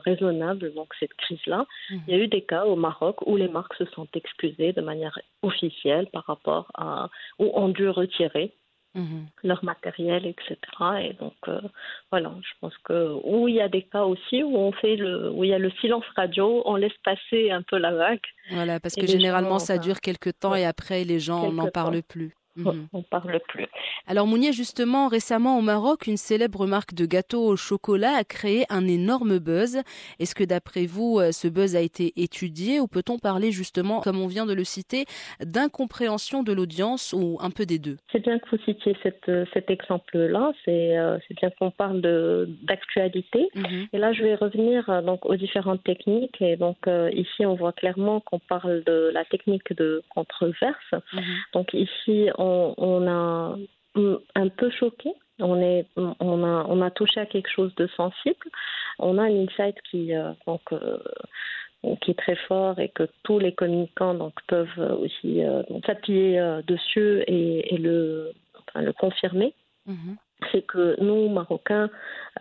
raisonnable 0.00 0.72
donc 0.74 0.94
cette 0.98 1.14
crise-là. 1.14 1.66
Il 1.90 2.14
y 2.14 2.14
a 2.14 2.22
eu 2.22 2.28
des 2.28 2.42
cas 2.42 2.64
au 2.64 2.76
Maroc 2.76 3.16
où 3.26 3.36
les 3.36 3.48
marques 3.48 3.74
se 3.74 3.84
sont 3.86 4.08
excusées 4.14 4.72
de 4.72 4.80
manière 4.80 5.18
officielle 5.42 6.06
par 6.12 6.24
rapport 6.24 6.70
à 6.74 7.10
ou 7.38 7.50
ont 7.54 7.68
dû 7.68 7.88
retirer 7.88 8.52
Mhm. 8.96 9.26
leur 9.44 9.62
matériel, 9.62 10.26
etc. 10.26 10.56
Et 11.02 11.12
donc, 11.12 11.34
euh, 11.48 11.60
voilà, 12.10 12.32
je 12.40 12.52
pense 12.60 12.76
que 12.78 13.14
où 13.24 13.46
il 13.46 13.56
y 13.56 13.60
a 13.60 13.68
des 13.68 13.82
cas 13.82 14.04
aussi 14.04 14.42
où 14.42 14.56
on 14.56 14.72
fait 14.72 14.96
le, 14.96 15.30
où 15.30 15.44
il 15.44 15.50
y 15.50 15.54
a 15.54 15.58
le 15.58 15.70
silence 15.82 16.04
radio, 16.16 16.62
on 16.64 16.76
laisse 16.76 16.96
passer 17.04 17.50
un 17.50 17.62
peu 17.62 17.76
la 17.76 17.92
vague. 17.92 18.26
Voilà, 18.50 18.80
parce 18.80 18.94
que 18.94 19.06
généralement 19.06 19.58
ça 19.58 19.78
dure 19.78 20.00
quelques 20.00 20.38
temps 20.40 20.54
et 20.54 20.64
après 20.64 21.04
les 21.04 21.20
gens 21.20 21.52
n'en 21.52 21.68
parlent 21.68 22.02
plus. 22.02 22.34
Mhm. 22.56 22.88
On 22.92 23.02
parle 23.02 23.40
plus. 23.48 23.66
Alors 24.06 24.26
Mounier, 24.26 24.52
justement, 24.52 25.08
récemment 25.08 25.58
au 25.58 25.62
Maroc, 25.62 26.06
une 26.06 26.16
célèbre 26.16 26.66
marque 26.66 26.94
de 26.94 27.06
gâteaux 27.06 27.44
au 27.44 27.56
chocolat 27.56 28.14
a 28.16 28.24
créé 28.24 28.64
un 28.70 28.86
énorme 28.86 29.38
buzz. 29.38 29.82
Est-ce 30.20 30.34
que 30.34 30.44
d'après 30.44 30.86
vous, 30.86 31.18
euh, 31.18 31.32
ce 31.32 31.48
buzz 31.48 31.76
a 31.76 31.80
été 31.80 32.12
étudié 32.16 32.80
ou 32.80 32.86
peut-on 32.86 33.18
parler 33.18 33.50
justement, 33.50 34.00
comme 34.00 34.20
on 34.20 34.26
vient 34.26 34.46
de 34.46 34.54
le 34.54 34.64
citer, 34.64 35.04
d'incompréhension 35.40 36.42
de 36.42 36.52
l'audience 36.52 37.12
ou 37.12 37.38
un 37.40 37.50
peu 37.50 37.66
des 37.66 37.78
deux? 37.78 37.96
C'est 38.12 38.22
bien 38.22 38.38
que 38.38 38.48
vous 38.50 38.62
citiez 38.64 38.96
euh, 39.28 39.44
cet 39.52 39.70
exemple-là. 39.70 40.52
Euh, 40.68 41.18
c'est 41.26 41.34
bien 41.34 41.50
qu'on 41.58 41.70
parle 41.70 42.00
d'actualité. 42.62 43.48
Mhm. 43.54 43.86
Et 43.92 43.98
là, 43.98 44.12
je 44.12 44.22
vais 44.22 44.34
revenir 44.34 45.02
donc 45.02 45.26
aux 45.26 45.36
différentes 45.36 45.82
techniques. 45.84 46.40
Et 46.40 46.56
donc 46.56 46.78
ici, 47.12 47.44
on 47.44 47.54
voit 47.54 47.72
clairement 47.72 48.20
qu'on 48.20 48.38
parle 48.38 48.82
de 48.84 49.10
la 49.12 49.24
technique 49.24 49.72
de 49.76 50.02
controverse. 50.10 50.92
Mhm. 51.12 51.22
Donc 51.52 51.74
ici, 51.74 52.28
on 52.38 52.45
on, 52.76 53.08
a 53.08 53.56
un 54.34 54.48
peu 54.48 54.70
choqué. 54.70 55.12
On, 55.38 55.60
est, 55.60 55.86
on, 55.96 56.44
a, 56.44 56.66
on 56.68 56.80
a 56.80 56.90
touché 56.90 57.20
à 57.20 57.26
quelque 57.26 57.50
chose 57.50 57.74
de 57.76 57.86
sensible. 57.88 58.46
On 58.98 59.18
a 59.18 59.24
un 59.24 59.44
insight 59.44 59.76
qui, 59.90 60.14
euh, 60.14 60.32
donc, 60.46 60.62
euh, 60.72 60.98
qui 62.00 62.12
est 62.12 62.18
très 62.18 62.36
fort 62.48 62.78
et 62.78 62.88
que 62.88 63.08
tous 63.22 63.38
les 63.38 63.52
communicants 63.52 64.14
donc, 64.14 64.32
peuvent 64.48 64.98
aussi 65.00 65.44
euh, 65.44 65.62
s'appuyer 65.84 66.60
dessus 66.66 67.22
et, 67.26 67.76
le, 67.76 68.32
le 68.74 68.92
confirmer. 68.92 69.54
Mm-hmm. 69.86 70.16
C'est 70.52 70.66
que 70.66 70.96
nous, 71.02 71.28
Marocains, 71.28 71.90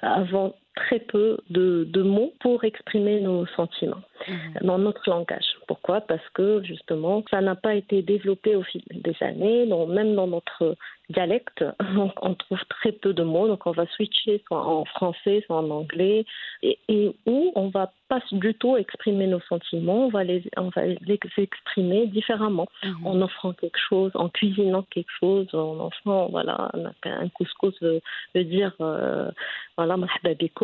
avons 0.01 0.53
très 0.75 0.99
peu 0.99 1.37
de, 1.49 1.85
de 1.89 2.01
mots 2.01 2.33
pour 2.39 2.63
exprimer 2.63 3.21
nos 3.21 3.45
sentiments 3.47 4.01
mmh. 4.27 4.65
dans 4.65 4.77
notre 4.77 5.09
langage. 5.09 5.45
Pourquoi? 5.67 6.01
Parce 6.01 6.27
que 6.33 6.61
justement, 6.63 7.23
ça 7.31 7.41
n'a 7.41 7.55
pas 7.55 7.75
été 7.75 8.01
développé 8.01 8.55
au 8.55 8.63
fil 8.63 8.83
des 8.91 9.15
années. 9.21 9.65
Donc, 9.67 9.89
même 9.89 10.15
dans 10.15 10.27
notre 10.27 10.75
dialecte, 11.09 11.63
on 12.21 12.33
trouve 12.35 12.59
très 12.69 12.91
peu 12.91 13.13
de 13.13 13.23
mots. 13.23 13.47
Donc, 13.47 13.65
on 13.65 13.71
va 13.71 13.85
switcher 13.87 14.43
soit 14.47 14.65
en 14.65 14.85
français, 14.85 15.43
soit 15.45 15.57
en 15.57 15.69
anglais, 15.69 16.25
et, 16.61 16.77
où 17.25 17.51
on 17.55 17.69
va 17.69 17.91
pas 18.07 18.19
du 18.31 18.53
tout 18.53 18.77
exprimer 18.77 19.27
nos 19.27 19.41
sentiments. 19.41 20.05
On 20.05 20.09
va 20.09 20.23
les, 20.23 20.43
on 20.57 20.69
va 20.69 20.85
les 20.85 21.19
exprimer 21.37 22.07
différemment, 22.07 22.67
mmh. 22.83 23.07
en 23.07 23.21
offrant 23.21 23.53
quelque 23.53 23.79
chose, 23.79 24.11
en 24.15 24.29
cuisinant 24.29 24.83
quelque 24.91 25.11
chose, 25.19 25.47
en 25.53 25.87
offrant, 25.87 26.27
voilà, 26.29 26.71
un 27.03 27.29
couscous 27.29 27.73
veut, 27.81 28.01
dire, 28.35 28.73
euh, 28.81 29.31
voilà, 29.77 29.97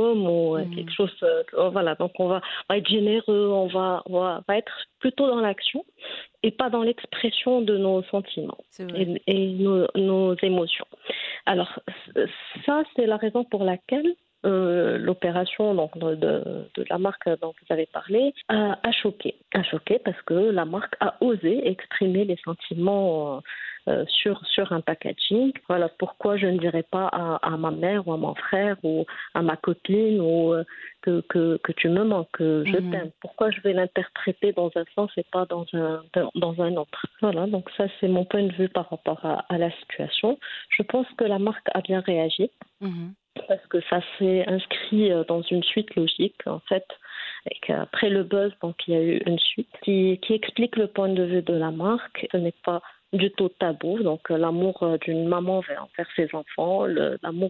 ou 0.02 0.58
euh, 0.58 0.64
quelque 0.76 0.92
mm. 0.92 0.96
chose. 0.96 1.16
Euh, 1.24 1.44
oh, 1.54 1.70
voilà, 1.72 1.96
donc 1.96 2.12
on 2.20 2.28
va, 2.28 2.42
être 2.72 2.88
généreux, 2.88 3.50
on 3.50 3.68
va, 3.68 4.04
on 4.06 4.20
va, 4.20 4.44
être 4.50 4.74
plutôt 5.00 5.28
dans 5.28 5.42
l'action 5.42 5.86
et 6.44 6.52
pas 6.52 6.70
dans 6.70 6.84
l'expression 6.84 7.62
de 7.62 7.78
nos 7.78 8.04
sentiments 8.04 8.58
et, 9.28 9.48
nos, 9.96 10.36
émotions. 10.42 10.88
Alors 11.46 11.80
ça, 12.66 12.84
c'est 12.96 13.06
la 13.06 13.18
raison 13.18 13.44
pour 13.44 13.64
laquelle 13.64 14.16
euh, 14.46 14.98
l'opération 14.98 15.76
donc 15.76 15.98
de, 15.98 16.16
de, 16.16 16.86
la 16.90 16.98
marque 16.98 17.30
dont 17.42 17.54
vous 17.60 17.74
avez 17.74 17.86
parlé 17.86 18.34
a, 18.48 18.78
a, 18.82 18.92
choqué. 18.92 19.36
A 19.54 19.64
choqué 19.64 20.00
parce 20.00 20.22
que 20.24 20.34
la 20.34 20.66
marque 20.66 20.96
a 21.00 21.16
osé 21.22 21.68
exprimer 21.68 22.26
les 22.26 22.38
sentiments 22.44 23.42
euh, 23.88 24.06
sur, 24.08 24.46
sur 24.46 24.72
un 24.74 24.82
packaging. 24.82 25.54
Voilà 25.68 25.90
pourquoi 25.90 26.38
je 26.38 26.46
ne 26.46 26.60
dirais 26.60 26.84
pas 26.84 27.08
à, 27.08 27.58
ma 27.58 27.72
mère 27.72 28.08
ou 28.08 28.14
à 28.14 28.18
mon 28.18 28.36
frère 28.36 28.78
ou 28.84 29.08
à 29.34 29.42
ma 29.42 29.58
copine 29.58 30.22
ou 30.22 30.54
euh, 30.54 30.64
que, 31.02 31.22
que, 31.22 31.58
que, 31.64 31.72
tu 31.72 31.90
me 31.90 32.04
manques, 32.04 32.30
que 32.34 32.64
je 32.64 32.78
mhm. 32.78 32.92
t'aime. 32.92 33.12
Pourquoi 33.22 33.50
je 33.50 33.60
vais 33.62 33.74
l'interpréter 33.74 34.54
dans 34.54 34.70
un 34.76 34.84
sens 34.94 35.10
et 35.18 35.26
pas 35.32 35.48
dans 35.48 35.66
un, 35.74 36.04
dans 36.36 36.62
un 36.62 36.76
autre? 36.76 37.08
Voilà, 37.22 37.48
donc 37.48 37.72
ça 37.76 37.86
c'est 38.00 38.08
mon 38.08 38.24
point 38.24 38.44
de 38.44 38.54
vue 38.54 38.70
par 38.70 38.88
rapport 38.88 39.26
à, 39.26 39.58
la 39.58 39.72
situation. 39.80 40.38
Je 40.70 40.84
pense 40.84 41.08
que 41.18 41.24
la 41.24 41.40
marque 41.40 41.68
a 41.74 41.82
bien 41.82 42.02
réagi. 42.02 42.52
Mhm. 42.82 43.16
Parce 43.48 43.66
que 43.68 43.82
ça 43.90 44.02
s'est 44.18 44.46
inscrit 44.48 45.12
euh, 45.12 45.24
dans 45.28 45.42
une 45.42 45.64
suite 45.64 45.96
logique, 45.96 46.46
en 46.46 46.60
fait, 46.60 46.86
et 47.50 47.56
qu'après 47.62 48.10
le 48.10 48.24
buzz, 48.24 48.52
donc 48.62 48.76
il 48.88 48.94
y 48.94 48.98
a 48.98 49.02
eu 49.02 49.18
une 49.26 49.40
suite 49.40 49.70
qui, 49.84 50.20
qui 50.22 50.34
explique 50.34 50.76
le 50.78 50.88
point 50.88 51.10
de 51.10 51.24
vue 51.24 51.42
de 51.42 51.54
la 51.54 51.72
marque. 51.72 52.28
Ce 52.32 52.38
n'est 52.38 52.54
pas 52.64 52.82
du 53.14 53.32
tout 53.32 53.50
tabou. 53.50 54.02
Donc 54.02 54.32
euh, 54.32 54.38
l'amour 54.38 54.84
euh, 54.84 54.98
d'une 54.98 55.28
maman 55.28 55.58
envers, 55.58 56.08
ses 56.16 56.30
enfants, 56.34 56.86
l'amour 56.86 57.50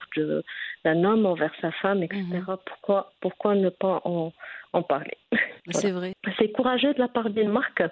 d'un 0.83 1.03
homme 1.03 1.25
envers 1.25 1.53
sa 1.61 1.71
femme, 1.71 2.03
etc. 2.03 2.23
Mhm. 2.23 2.57
Pourquoi, 2.65 3.13
pourquoi 3.21 3.55
ne 3.55 3.69
pas 3.69 4.01
en, 4.05 4.33
en 4.73 4.83
parler? 4.83 5.17
C'est 5.69 5.91
vrai. 5.91 6.13
C'est 6.39 6.51
courageux 6.51 6.93
de 6.93 6.99
la 6.99 7.07
part 7.07 7.29
d'une 7.29 7.49
marque 7.49 7.83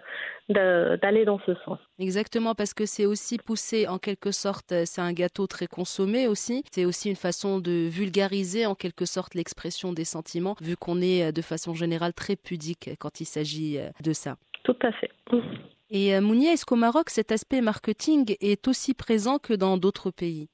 d'aller 0.49 1.23
dans 1.23 1.39
ce 1.45 1.53
sens. 1.65 1.77
Exactement, 1.99 2.55
parce 2.55 2.73
que 2.73 2.87
c'est 2.87 3.05
aussi 3.05 3.37
poussé 3.37 3.87
en 3.87 3.99
quelque 3.99 4.31
sorte, 4.31 4.71
euh, 4.71 4.83
c'est 4.85 5.01
un 5.01 5.13
gâteau 5.13 5.45
très 5.45 5.67
consommé 5.67 6.27
aussi. 6.27 6.63
C'est 6.71 6.85
aussi 6.85 7.09
une 7.09 7.15
façon 7.15 7.59
de 7.59 7.87
vulgariser 7.87 8.65
en 8.65 8.73
quelque 8.73 9.05
sorte 9.05 9.35
l'expression 9.35 9.93
des 9.93 10.05
sentiments, 10.05 10.55
vu 10.61 10.75
qu'on 10.75 10.99
est 11.01 11.31
de 11.31 11.41
façon 11.43 11.75
générale 11.75 12.13
très 12.13 12.35
pudique 12.35 12.89
quand 12.99 13.21
il 13.21 13.25
s'agit 13.25 13.77
de 14.03 14.13
ça. 14.13 14.37
Tout 14.63 14.77
à 14.81 14.91
fait. 14.93 15.11
Et 15.89 16.15
euh, 16.15 16.21
Mounier, 16.21 16.49
est-ce 16.49 16.65
qu'au 16.65 16.75
Maroc, 16.75 17.09
cet 17.09 17.31
aspect 17.31 17.61
marketing 17.61 18.35
est 18.41 18.67
aussi 18.67 18.93
présent 18.93 19.39
que 19.39 19.53
dans 19.53 19.77
d'autres 19.77 20.11
pays? 20.11 20.49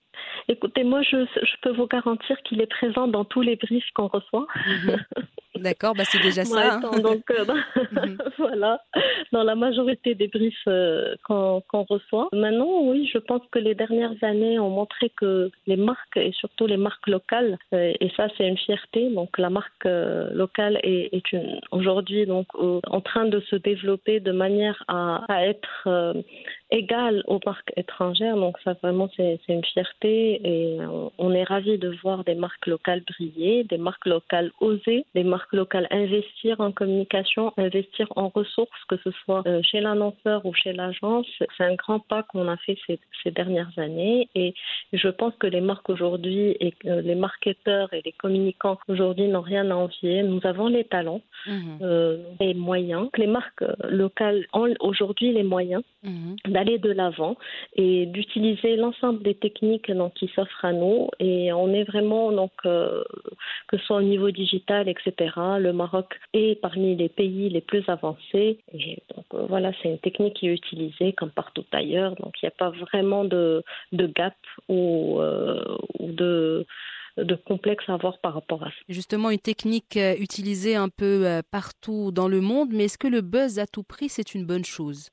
Écoutez, 0.48 0.84
moi, 0.84 1.02
je, 1.02 1.26
peux 1.62 1.76
vous 1.76 1.88
garantir 1.88 2.38
qu'il 2.44 2.62
est 2.62 2.68
présent 2.68 3.08
dans 3.08 3.26
tous 3.26 3.42
les 3.42 3.56
briefs 3.56 3.90
qu'on 3.96 4.08
reçoit. 4.08 4.48
Mhm. 4.66 4.98
D'accord, 5.56 5.94
bah 5.96 6.04
c'est 6.06 6.22
déjà 6.22 6.44
ça. 6.46 6.76
Hein. 6.76 7.00
donc, 7.00 7.24
euh, 7.32 7.46
mhm. 7.92 8.18
voilà, 8.38 8.82
dans 9.32 9.44
la 9.44 9.56
majorité 9.56 10.16
des 10.16 10.28
briefs 10.28 10.56
euh, 10.68 11.16
qu'on 11.24 11.62
reçoit. 11.90 12.30
Maintenant, 12.34 12.82
oui, 12.84 13.10
je 13.12 13.18
pense 13.18 13.42
que 13.52 13.60
les 13.60 13.76
dernières 13.76 14.16
années 14.22 14.60
ont 14.60 14.70
montré 14.70 15.10
que 15.10 15.52
les 15.68 15.78
marques, 15.78 16.18
et 16.18 16.32
surtout 16.34 16.68
les 16.68 16.78
marques 16.78 17.08
locales, 17.08 17.58
euh, 17.74 17.94
et 18.00 18.12
ça, 18.16 18.28
c'est 18.38 18.48
une 18.48 18.58
fierté. 18.58 19.10
Donc, 19.10 19.38
la 19.38 19.50
marque 19.50 19.86
locale 19.86 20.80
est, 20.84 21.14
est 21.14 21.38
aujourd'hui 21.72 22.26
donc 22.26 22.48
en 22.56 23.02
train 23.02 23.26
de 23.26 23.40
se 23.42 23.56
développer 23.56 24.20
de 24.20 24.32
manière 24.32 24.84
à, 24.88 25.24
à 25.28 25.46
être 25.46 25.88
égale 26.72 27.24
aux 27.28 27.40
marques 27.46 27.72
étrangères. 27.78 28.36
Donc 28.36 28.58
ça 28.64 28.74
vraiment 28.82 29.10
c'est 29.16 29.40
une 29.48 29.64
fierté 29.64 30.42
et 30.44 30.78
on 31.18 31.32
est 31.32 31.44
ravis 31.44 31.78
de 31.78 31.96
voir 32.02 32.24
des 32.24 32.36
marques 32.36 32.66
locales 32.68 33.02
briller, 33.02 33.64
des 33.64 33.78
marques 33.78 34.06
locales 34.06 34.52
oser, 34.60 35.06
des 35.14 35.24
marques 35.24 35.45
locales 35.54 35.88
investir 35.92 36.60
en 36.60 36.72
communication, 36.72 37.54
investir 37.58 38.08
en 38.16 38.30
ressources, 38.30 38.84
que 38.88 38.98
ce 39.04 39.12
soit 39.12 39.44
euh, 39.48 39.62
chez 39.64 39.80
l'annonceur 39.80 40.46
ou 40.46 40.54
chez 40.54 40.74
l'agence. 40.74 41.28
C'est 41.58 41.64
un 41.64 41.76
grand 41.76 42.00
pas 42.00 42.24
qu'on 42.24 42.48
a 42.48 42.58
fait 42.58 42.78
ces, 42.88 43.00
ces, 43.24 43.32
dernières 43.32 43.72
années 43.78 44.30
et 44.36 44.54
je 44.94 45.10
pense 45.10 45.34
que 45.36 45.48
les 45.48 45.62
marques 45.62 45.90
aujourd'hui 45.90 46.56
et 46.60 46.74
les 46.84 47.16
marketeurs 47.16 47.94
et 47.94 48.02
les 48.06 48.12
communicants 48.14 48.78
aujourd'hui 48.88 49.28
n'ont 49.28 49.42
rien 49.42 49.70
à 49.72 49.76
envier. 49.76 50.24
Nous 50.24 50.40
avons 50.44 50.68
les 50.68 50.86
talents, 50.86 51.22
mmh. 51.48 51.78
euh, 51.82 52.18
les 52.40 52.54
moyens. 52.54 53.10
Les 53.18 53.28
marques 53.28 53.64
locales 53.90 54.46
ont 54.54 54.74
aujourd'hui 54.80 55.32
les 55.32 55.44
moyens 55.44 55.84
mmh 56.04 56.36
d'aller 56.48 56.78
de 56.78 56.92
l'avant 56.92 57.36
et 57.76 58.06
d'utiliser 58.06 58.76
l'ensemble 58.76 59.22
des 59.24 59.36
techniques 59.36 59.92
donc, 59.92 60.14
qui 60.14 60.28
s'offrent 60.36 60.66
à 60.66 60.74
nous. 60.74 61.10
Et 61.20 61.52
on 61.54 61.74
est 61.74 61.84
vraiment, 61.84 62.32
donc, 62.32 62.52
euh, 62.66 63.04
que 63.68 63.78
ce 63.78 63.86
soit 63.86 63.98
au 63.98 64.02
niveau 64.02 64.32
digital, 64.32 64.88
etc., 64.88 65.35
le 65.38 65.72
Maroc 65.74 66.20
est 66.34 66.60
parmi 66.62 66.96
les 66.96 67.10
pays 67.10 67.50
les 67.50 67.62
plus 67.62 67.84
avancés. 67.88 68.60
Et 68.74 68.98
donc, 69.16 69.26
euh, 69.34 69.46
voilà, 69.48 69.72
c'est 69.82 69.90
une 69.90 70.00
technique 70.00 70.36
qui 70.36 70.48
est 70.48 70.54
utilisée 70.54 71.14
comme 71.14 71.32
partout 71.32 71.66
ailleurs. 71.72 72.16
Donc, 72.16 72.34
il 72.42 72.46
n'y 72.46 72.50
a 72.50 72.52
pas 72.52 72.70
vraiment 72.70 73.24
de, 73.24 73.64
de 73.92 74.08
gap 74.08 74.36
ou, 74.70 75.20
euh, 75.20 75.64
ou 76.00 76.12
de 76.12 76.66
de 77.18 77.36
complexe 77.36 77.86
à 77.88 77.94
avoir 77.94 78.18
par 78.18 78.34
rapport 78.34 78.62
à 78.64 78.66
ça. 78.66 78.76
Justement, 78.90 79.30
une 79.30 79.40
technique 79.40 79.98
utilisée 80.20 80.76
un 80.76 80.90
peu 80.90 81.42
partout 81.50 82.12
dans 82.12 82.28
le 82.28 82.42
monde, 82.42 82.72
mais 82.74 82.86
est-ce 82.86 82.98
que 82.98 83.08
le 83.08 83.22
buzz 83.22 83.58
à 83.58 83.66
tout 83.66 83.84
prix, 83.84 84.10
c'est 84.10 84.36
une 84.36 84.46
bonne 84.46 84.66
chose? 84.66 85.12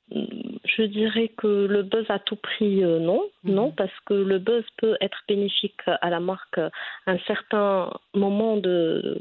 Je 0.64 0.82
dirais 0.82 1.28
que 1.36 1.66
le 1.66 1.82
buzz 1.82 2.06
à 2.08 2.18
tout 2.18 2.36
prix, 2.36 2.84
euh, 2.84 2.98
non. 2.98 3.22
Mhm. 3.44 3.54
Non, 3.54 3.70
parce 3.70 3.98
que 4.06 4.14
le 4.14 4.38
buzz 4.38 4.64
peut 4.78 4.96
être 5.00 5.22
bénéfique 5.28 5.80
à 5.86 6.10
la 6.10 6.20
marque 6.20 6.58
à 6.58 6.70
un 7.06 7.18
certain 7.26 7.90
moment 8.14 8.56
de, 8.56 9.16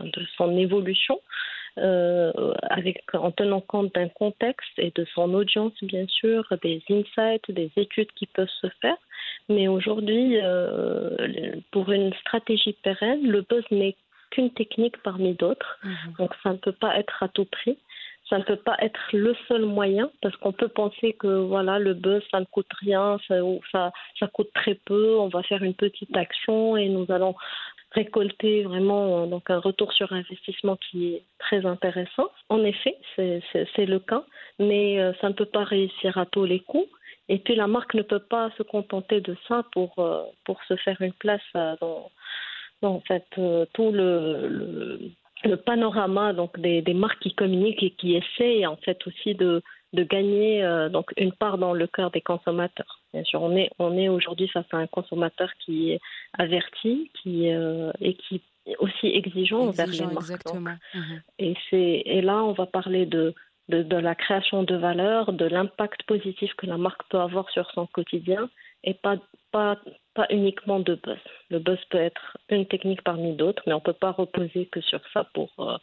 de 0.00 0.26
son 0.36 0.56
évolution. 0.56 1.20
Euh, 1.78 2.32
avec, 2.68 3.02
en 3.14 3.30
tenant 3.30 3.60
compte 3.60 3.94
d'un 3.94 4.08
contexte 4.08 4.76
et 4.76 4.92
de 4.94 5.06
son 5.14 5.32
audience, 5.34 5.72
bien 5.82 6.04
sûr, 6.08 6.44
des 6.62 6.82
insights, 6.90 7.48
des 7.48 7.70
études 7.76 8.10
qui 8.16 8.26
peuvent 8.26 8.50
se 8.60 8.66
faire. 8.82 8.96
Mais 9.48 9.68
aujourd'hui, 9.68 10.38
euh, 10.42 11.54
pour 11.70 11.92
une 11.92 12.12
stratégie 12.14 12.76
pérenne, 12.82 13.22
le 13.22 13.42
buzz 13.42 13.64
n'est 13.70 13.94
qu'une 14.30 14.50
technique 14.50 14.96
parmi 15.02 15.34
d'autres. 15.34 15.78
Mhm. 15.84 16.14
Donc 16.18 16.34
ça 16.42 16.50
ne 16.50 16.56
peut 16.56 16.72
pas 16.72 16.98
être 16.98 17.22
à 17.22 17.28
tout 17.28 17.44
prix. 17.44 17.78
Ça 18.30 18.38
ne 18.38 18.44
peut 18.44 18.56
pas 18.56 18.76
être 18.80 19.00
le 19.12 19.34
seul 19.48 19.66
moyen 19.66 20.10
parce 20.22 20.36
qu'on 20.36 20.52
peut 20.52 20.68
penser 20.68 21.12
que 21.14 21.26
voilà 21.26 21.78
le 21.78 21.94
buzz 21.94 22.22
ça 22.30 22.40
ne 22.40 22.44
coûte 22.44 22.72
rien, 22.80 23.18
ça, 23.26 23.92
ça, 24.18 24.26
coûte 24.28 24.50
très 24.54 24.76
peu. 24.76 25.18
On 25.18 25.28
va 25.28 25.42
faire 25.42 25.62
une 25.62 25.74
petite 25.74 26.16
action 26.16 26.76
et 26.76 26.88
nous 26.88 27.06
allons 27.10 27.34
récolter 27.92 28.62
vraiment 28.62 29.26
donc 29.26 29.50
un 29.50 29.58
retour 29.58 29.92
sur 29.92 30.12
investissement 30.12 30.76
qui 30.76 31.14
est 31.14 31.22
très 31.40 31.66
intéressant. 31.66 32.30
En 32.48 32.62
effet, 32.62 32.96
c'est 33.16 33.86
le 33.86 33.98
cas, 33.98 34.24
mais 34.60 35.00
euh, 35.00 35.12
ça 35.20 35.28
ne 35.28 35.34
peut 35.34 35.44
pas 35.44 35.64
réussir 35.64 36.16
à 36.16 36.24
tous 36.24 36.44
les 36.44 36.60
coups. 36.60 36.88
Et 37.30 37.38
puis 37.38 37.54
la 37.54 37.68
marque 37.68 37.94
ne 37.94 38.02
peut 38.02 38.18
pas 38.18 38.50
se 38.58 38.64
contenter 38.64 39.20
de 39.20 39.36
ça 39.46 39.64
pour 39.72 39.94
euh, 40.00 40.24
pour 40.44 40.60
se 40.64 40.74
faire 40.74 41.00
une 41.00 41.12
place 41.12 41.40
euh, 41.54 41.76
dans, 41.80 42.10
dans 42.82 42.94
en 42.96 43.02
euh, 43.38 43.66
tout 43.72 43.92
le 43.92 44.98
le 45.44 45.56
panorama 45.56 46.32
donc 46.32 46.58
des, 46.58 46.82
des 46.82 46.94
marques 46.94 47.20
qui 47.20 47.34
communiquent 47.34 47.82
et 47.82 47.90
qui 47.90 48.14
essaient 48.14 48.66
en 48.66 48.76
fait 48.76 48.98
aussi 49.06 49.34
de 49.34 49.62
de 49.92 50.04
gagner 50.04 50.62
euh, 50.62 50.88
donc 50.88 51.12
une 51.16 51.32
part 51.32 51.58
dans 51.58 51.72
le 51.72 51.86
cœur 51.88 52.12
des 52.12 52.20
consommateurs. 52.20 53.00
Bien 53.12 53.24
sûr, 53.24 53.42
on 53.42 53.56
est 53.56 53.70
on 53.78 53.96
est 53.98 54.08
aujourd'hui 54.08 54.48
face 54.48 54.66
à 54.72 54.76
un 54.76 54.86
consommateur 54.86 55.50
qui 55.64 55.90
est 55.90 56.00
averti, 56.38 57.10
qui 57.20 57.50
euh, 57.50 57.90
et 58.00 58.14
qui 58.14 58.40
est 58.66 58.76
aussi 58.76 59.08
exigeant, 59.08 59.68
envers 59.68 59.88
les 59.88 60.00
marques. 60.00 60.30
Exactement. 60.30 60.76
Mhm. 60.94 61.22
et 61.38 61.54
c'est 61.68 62.02
et 62.04 62.20
là 62.20 62.44
on 62.44 62.52
va 62.52 62.66
parler 62.66 63.06
de 63.06 63.34
de, 63.68 63.82
de 63.82 63.96
la 63.96 64.14
création 64.14 64.64
de 64.64 64.74
valeur, 64.74 65.32
de 65.32 65.44
l'impact 65.44 66.02
positif 66.04 66.52
que 66.54 66.66
la 66.66 66.76
marque 66.76 67.02
peut 67.08 67.20
avoir 67.20 67.48
sur 67.50 67.70
son 67.70 67.86
quotidien 67.86 68.50
et 68.84 68.94
pas 68.94 69.16
uniquement 70.30 70.80
de 70.80 70.94
buzz. 70.96 71.18
Le 71.50 71.58
buzz 71.58 71.78
peut 71.90 71.98
être 71.98 72.36
une 72.48 72.66
technique 72.66 73.02
parmi 73.02 73.34
d'autres, 73.34 73.62
mais 73.66 73.72
on 73.72 73.80
peut 73.80 73.92
pas 73.92 74.12
reposer 74.12 74.66
que 74.66 74.80
sur 74.80 75.00
ça 75.12 75.24
pour 75.34 75.50
euh, 75.58 75.76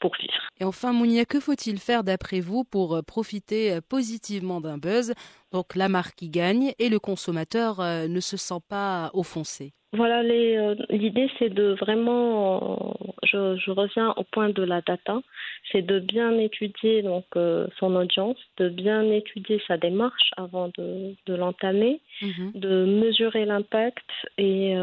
pour 0.00 0.14
vivre. 0.16 0.48
Et 0.60 0.64
enfin, 0.64 0.92
Mounia, 0.92 1.24
que 1.24 1.40
faut-il 1.40 1.78
faire 1.78 2.04
d'après 2.04 2.40
vous 2.40 2.64
pour 2.64 2.96
euh, 2.96 3.02
profiter 3.02 3.72
euh, 3.72 3.80
positivement 3.80 4.60
d'un 4.60 4.78
buzz? 4.78 5.14
Donc 5.52 5.74
la 5.74 5.88
marque 5.88 6.16
qui 6.16 6.30
gagne 6.30 6.72
et 6.78 6.88
le 6.88 6.98
consommateur 6.98 7.80
ne 7.80 8.20
se 8.20 8.36
sent 8.36 8.60
pas 8.68 9.10
offensé. 9.14 9.72
Voilà, 9.92 10.20
euh, 10.22 10.76
l'idée 10.88 11.28
c'est 11.38 11.48
de 11.52 11.72
vraiment, 11.80 12.94
euh, 13.02 13.12
je, 13.24 13.56
je 13.56 13.70
reviens 13.72 14.14
au 14.16 14.22
point 14.22 14.48
de 14.50 14.62
la 14.62 14.80
data, 14.82 15.20
c'est 15.72 15.82
de 15.82 15.98
bien 15.98 16.38
étudier 16.38 17.02
donc 17.02 17.24
euh, 17.36 17.66
son 17.78 17.96
audience, 17.96 18.38
de 18.58 18.68
bien 18.68 19.02
étudier 19.10 19.60
sa 19.66 19.76
démarche 19.78 20.30
avant 20.36 20.70
de, 20.78 21.14
de 21.26 21.34
l'entamer, 21.34 22.00
Mhm. 22.22 22.52
de 22.54 22.84
mesurer 22.84 23.44
l'impact 23.46 24.08
et, 24.38 24.74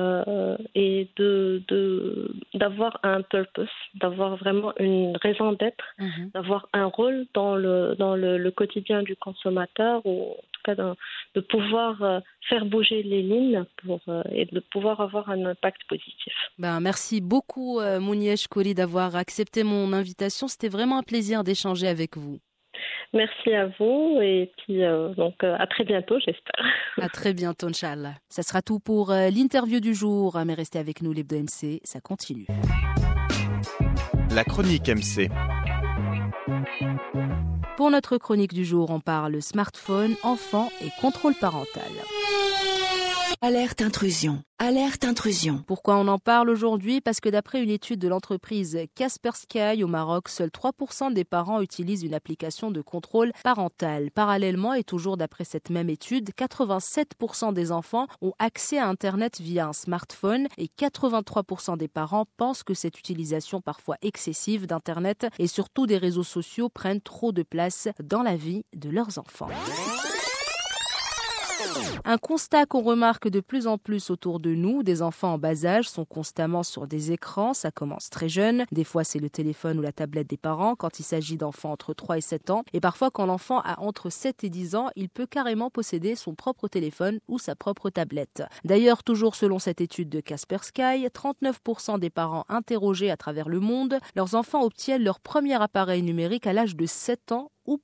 et 0.76 1.08
de, 1.18 1.62
d'avoir 2.56 3.00
un 3.04 3.22
purpose, 3.22 3.70
d'avoir 4.02 4.36
vraiment 4.38 4.74
une 4.80 5.16
raison 5.18 5.54
d'être, 5.54 5.86
Mhm. 6.00 6.32
d'avoir 6.34 6.68
un 6.74 6.86
rôle 6.86 7.28
dans 7.34 7.56
le, 7.56 7.96
dans 7.98 8.16
le, 8.16 8.38
le 8.38 8.52
quotidien 8.52 9.04
du 9.04 9.16
consommateur 9.16 10.02
ou 10.06 10.36
en 10.57 10.57
cas 10.76 10.96
de 11.36 11.42
pouvoir 11.42 12.02
euh, 12.02 12.20
faire 12.50 12.66
bouger 12.66 13.04
les 13.04 13.22
lignes 13.22 13.64
pour, 13.84 14.00
euh, 14.08 14.22
et 14.32 14.46
de 14.46 14.60
pouvoir 14.72 15.02
avoir 15.02 15.30
un 15.30 15.46
impact 15.46 15.82
positif. 15.90 16.34
Ben, 16.58 16.80
merci 16.80 17.22
beaucoup, 17.22 17.80
euh, 17.80 18.00
Mounièche 18.00 18.48
Koli, 18.48 18.74
d'avoir 18.74 19.16
accepté 19.16 19.64
mon 19.64 19.94
invitation. 19.94 20.48
C'était 20.48 20.70
vraiment 20.70 21.00
un 21.00 21.04
plaisir 21.04 21.44
d'échanger 21.44 21.88
avec 21.88 22.18
vous. 22.18 22.40
Merci 23.14 23.54
à 23.54 23.68
vous 23.80 24.20
et 24.22 24.52
puis 24.58 24.84
euh, 24.84 25.14
donc 25.14 25.36
euh, 25.44 25.56
à 25.58 25.66
très 25.66 25.86
bientôt 25.86 26.20
j'espère. 26.20 26.66
À 27.02 27.08
très 27.08 27.34
bientôt, 27.34 27.68
Inch'Allah. 27.68 28.16
Ça 28.28 28.44
sera 28.44 28.62
tout 28.62 28.80
pour 28.80 29.12
euh, 29.12 29.30
l'interview 29.30 29.80
du 29.80 29.94
jour. 29.94 30.38
Mais 30.46 30.54
restez 30.54 30.80
avec 30.80 31.02
nous, 31.02 31.14
l'Hebdo 31.14 31.38
MC, 31.38 31.80
ça 31.84 32.02
continue. 32.02 32.48
La 34.36 34.44
chronique 34.44 34.90
MC. 34.90 35.30
Pour 37.77 37.91
notre 37.91 38.17
chronique 38.17 38.55
du 38.55 38.65
jour, 38.65 38.89
on 38.89 39.00
parle 39.00 39.39
smartphone, 39.39 40.15
enfants 40.24 40.72
et 40.81 40.89
contrôle 41.00 41.36
parental. 41.36 41.84
Alerte 43.41 43.84
intrusion. 43.84 44.41
Alerte 44.58 45.06
intrusion. 45.06 45.63
Pourquoi 45.67 45.98
on 45.98 46.07
en 46.07 46.18
parle 46.18 46.50
aujourd'hui? 46.50 47.01
Parce 47.01 47.20
que 47.20 47.29
d'après 47.29 47.62
une 47.62 47.70
étude 47.70 48.00
de 48.00 48.07
l'entreprise 48.07 48.79
Kaspersky 48.96 49.83
au 49.83 49.88
Maroc, 49.88 50.27
seuls 50.29 50.50
3% 50.50 51.14
des 51.14 51.24
parents 51.24 51.62
utilisent 51.62 52.01
une 52.01 52.16
application 52.16 52.72
de 52.72 52.81
contrôle 52.81 53.31
parental. 53.44 54.09
Parallèlement, 54.09 54.74
et 54.74 54.83
toujours 54.83 55.18
d'après 55.18 55.44
cette 55.44 55.70
même 55.70 55.88
étude, 55.88 56.31
87% 56.31 57.53
des 57.53 57.72
enfants 57.72 58.07
ont 58.22 58.33
accès 58.40 58.79
à 58.79 58.88
Internet 58.88 59.40
via 59.40 59.68
un 59.68 59.74
smartphone 59.74 60.48
et 60.57 60.72
83% 60.75 61.77
des 61.77 61.88
parents 61.88 62.25
pensent 62.38 62.64
que 62.64 62.74
cette 62.74 62.98
utilisation 62.98 63.62
parfois 63.62 63.98
excessive 64.01 64.66
d'Internet 64.66 65.27
et 65.38 65.46
surtout 65.46 65.85
des 65.85 66.00
réseaux 66.00 66.24
sociaux 66.24 66.70
prennent 66.70 67.01
trop 67.01 67.31
de 67.31 67.44
place 67.44 67.88
dans 68.03 68.24
la 68.24 68.35
vie 68.35 68.66
de 68.75 68.90
leurs 68.90 69.20
enfants. 69.20 69.50
Un 72.05 72.17
constat 72.17 72.65
qu'on 72.65 72.81
remarque 72.81 73.27
de 73.27 73.39
plus 73.39 73.67
en 73.67 73.77
plus 73.77 74.09
autour 74.09 74.39
de 74.39 74.53
nous, 74.53 74.83
des 74.83 75.01
enfants 75.01 75.33
en 75.33 75.37
bas 75.37 75.65
âge 75.65 75.89
sont 75.89 76.05
constamment 76.05 76.63
sur 76.63 76.87
des 76.87 77.11
écrans, 77.11 77.53
ça 77.53 77.72
commence 77.72 78.09
très 78.09 78.29
jeune, 78.29 78.65
des 78.72 78.83
fois 78.83 79.03
c'est 79.03 79.20
le 79.20 79.29
téléphone 79.29 79.79
ou 79.79 79.81
la 79.81 79.91
tablette 79.91 80.29
des 80.29 80.37
parents 80.37 80.75
quand 80.75 81.00
il 81.00 81.03
s'agit 81.03 81.37
d'enfants 81.37 81.72
entre 81.72 81.93
3 81.93 82.17
et 82.17 82.22
7 82.22 82.50
ans, 82.50 82.63
et 82.74 82.79
parfois 82.79 83.11
quand 83.11 83.25
l'enfant 83.25 83.59
a 83.61 83.79
entre 83.79 84.09
7 84.09 84.43
et 84.43 84.50
10 84.50 84.75
ans, 84.75 84.89
il 84.96 85.09
peut 85.09 85.25
carrément 85.25 85.70
posséder 85.70 86.15
son 86.15 86.35
propre 86.35 86.67
téléphone 86.67 87.20
ou 87.27 87.39
sa 87.39 87.55
propre 87.55 87.89
tablette. 87.89 88.43
D'ailleurs, 88.63 89.03
toujours 89.03 89.35
selon 89.35 89.59
cette 89.59 89.81
étude 89.81 90.09
de 90.09 90.20
Kaspersky, 90.20 91.07
39% 91.07 92.00
des 92.00 92.09
parents 92.09 92.46
interrogés 92.50 93.11
à 93.11 93.17
travers 93.17 93.50
le 93.50 93.59
monde, 93.59 93.98
leurs 94.15 94.35
enfants 94.35 94.63
obtiennent 94.63 95.03
leur 95.03 95.20
premier 95.20 95.61
appareil 95.61 96.03
numérique 96.03 96.48
à 96.48 96.53
l'âge 96.53 96.75
de 96.75 96.85
7 96.85 97.31
ans 97.31 97.51
ou. 97.68 97.77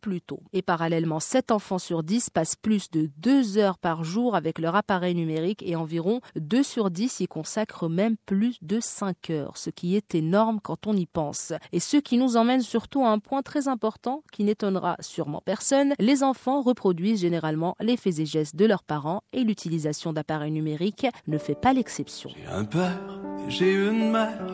Et 0.53 0.61
parallèlement, 0.61 1.19
7 1.19 1.51
enfants 1.51 1.77
sur 1.77 2.03
10 2.03 2.29
passent 2.29 2.55
plus 2.55 2.89
de 2.91 3.09
2 3.17 3.57
heures 3.57 3.77
par 3.77 4.03
jour 4.03 4.35
avec 4.35 4.59
leur 4.59 4.75
appareil 4.75 5.15
numérique 5.15 5.63
et 5.65 5.75
environ 5.75 6.19
2 6.35 6.63
sur 6.63 6.89
10 6.89 7.21
y 7.21 7.27
consacrent 7.27 7.89
même 7.89 8.15
plus 8.25 8.57
de 8.61 8.79
5 8.79 9.29
heures, 9.29 9.57
ce 9.57 9.69
qui 9.69 9.95
est 9.95 10.15
énorme 10.15 10.59
quand 10.61 10.87
on 10.87 10.95
y 10.95 11.05
pense. 11.05 11.53
Et 11.71 11.79
ce 11.79 11.97
qui 11.97 12.17
nous 12.17 12.37
emmène 12.37 12.61
surtout 12.61 13.05
à 13.05 13.09
un 13.09 13.19
point 13.19 13.41
très 13.41 13.67
important 13.67 14.23
qui 14.31 14.43
n'étonnera 14.43 14.97
sûrement 14.99 15.41
personne, 15.45 15.93
les 15.99 16.23
enfants 16.23 16.61
reproduisent 16.61 17.21
généralement 17.21 17.75
les 17.79 17.97
faits 17.97 18.19
et 18.19 18.25
gestes 18.25 18.55
de 18.55 18.65
leurs 18.65 18.83
parents 18.83 19.21
et 19.31 19.43
l'utilisation 19.43 20.13
d'appareils 20.13 20.51
numériques 20.51 21.07
ne 21.27 21.37
fait 21.37 21.59
pas 21.59 21.73
l'exception. 21.73 22.29
J'ai 22.35 22.47
un 22.47 22.65
père 22.65 23.19
j'ai 23.49 23.73
une 23.73 24.11
mère 24.11 24.47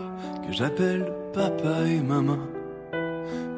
que 0.45 0.51
j'appelle 0.51 1.13
papa 1.33 1.85
et 1.85 2.01
maman. 2.01 2.58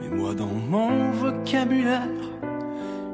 Mais 0.01 0.09
moi 0.09 0.33
dans 0.33 0.47
mon 0.47 1.11
vocabulaire, 1.11 2.01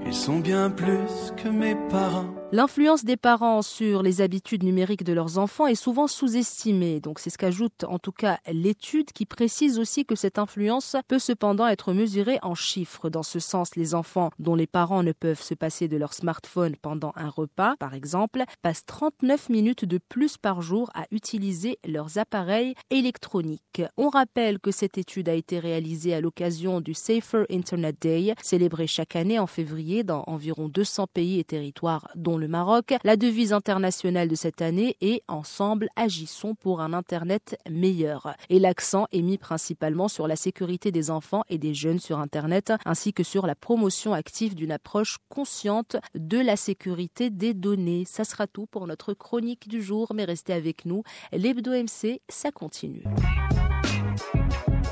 ils 0.05 0.13
sont 0.13 0.39
bien 0.39 0.69
plus 0.69 1.33
que 1.35 1.49
mes 1.49 1.75
parents. 1.89 2.36
L'influence 2.53 3.03
des 3.03 3.17
parents 3.17 3.61
sur 3.61 4.01
les 4.03 4.21
habitudes 4.21 4.63
numériques 4.63 5.03
de 5.03 5.11
leurs 5.11 5.37
enfants 5.37 5.67
est 5.67 5.75
souvent 5.75 6.07
sous-estimée. 6.07 7.01
Donc 7.01 7.19
c'est 7.19 7.29
ce 7.29 7.37
qu'ajoute 7.37 7.83
en 7.83 7.99
tout 7.99 8.13
cas 8.13 8.39
l'étude 8.49 9.11
qui 9.11 9.25
précise 9.25 9.77
aussi 9.79 10.05
que 10.05 10.15
cette 10.15 10.39
influence 10.39 10.95
peut 11.09 11.19
cependant 11.19 11.67
être 11.67 11.91
mesurée 11.91 12.39
en 12.43 12.55
chiffres. 12.55 13.09
Dans 13.09 13.21
ce 13.21 13.39
sens, 13.39 13.75
les 13.75 13.95
enfants 13.95 14.29
dont 14.39 14.55
les 14.55 14.65
parents 14.65 15.03
ne 15.03 15.11
peuvent 15.11 15.41
se 15.41 15.55
passer 15.55 15.89
de 15.89 15.97
leur 15.97 16.13
smartphone 16.13 16.77
pendant 16.81 17.11
un 17.17 17.27
repas, 17.27 17.75
par 17.79 17.93
exemple, 17.93 18.43
passent 18.61 18.85
39 18.85 19.49
minutes 19.49 19.83
de 19.83 19.97
plus 19.97 20.37
par 20.37 20.61
jour 20.61 20.89
à 20.95 21.05
utiliser 21.11 21.79
leurs 21.85 22.17
appareils 22.17 22.75
électroniques. 22.91 23.81
On 23.97 24.07
rappelle 24.07 24.59
que 24.59 24.71
cette 24.71 24.97
étude 24.97 25.27
a 25.27 25.33
été 25.33 25.59
réalisée 25.59 26.13
à 26.13 26.21
l'occasion 26.21 26.79
du 26.79 26.93
Safer 26.93 27.43
Internet 27.51 27.97
Day, 27.99 28.35
célébré 28.41 28.87
chaque 28.87 29.17
année 29.17 29.37
en 29.37 29.47
février 29.47 30.05
dans 30.05 30.23
environ 30.27 30.69
200 30.69 31.07
pays 31.13 31.39
et 31.39 31.43
territoires 31.43 32.07
dont 32.15 32.36
le 32.37 32.47
Maroc. 32.47 32.93
La 33.03 33.17
devise 33.17 33.53
internationale 33.53 34.27
de 34.27 34.35
cette 34.35 34.61
année 34.61 34.95
est 35.01 35.23
Ensemble, 35.27 35.89
agissons 35.95 36.55
pour 36.55 36.81
un 36.81 36.93
Internet 36.93 37.57
meilleur. 37.69 38.35
Et 38.49 38.59
l'accent 38.59 39.07
est 39.11 39.21
mis 39.21 39.37
principalement 39.37 40.07
sur 40.07 40.27
la 40.27 40.35
sécurité 40.35 40.91
des 40.91 41.11
enfants 41.11 41.43
et 41.49 41.57
des 41.57 41.73
jeunes 41.73 41.99
sur 41.99 42.19
Internet, 42.19 42.73
ainsi 42.85 43.13
que 43.13 43.23
sur 43.23 43.47
la 43.47 43.55
promotion 43.55 44.13
active 44.13 44.55
d'une 44.55 44.71
approche 44.71 45.17
consciente 45.29 45.97
de 46.15 46.37
la 46.37 46.55
sécurité 46.55 47.29
des 47.29 47.53
données. 47.53 48.03
Ça 48.05 48.23
sera 48.23 48.47
tout 48.47 48.65
pour 48.65 48.87
notre 48.87 49.13
chronique 49.13 49.67
du 49.67 49.81
jour, 49.81 50.11
mais 50.13 50.25
restez 50.25 50.53
avec 50.53 50.85
nous. 50.85 51.03
L'Hebdo 51.31 51.71
MC, 51.71 52.21
ça 52.29 52.51
continue. 52.51 53.03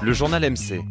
Le 0.02 0.14
journal 0.14 0.44
MC. 0.52 0.84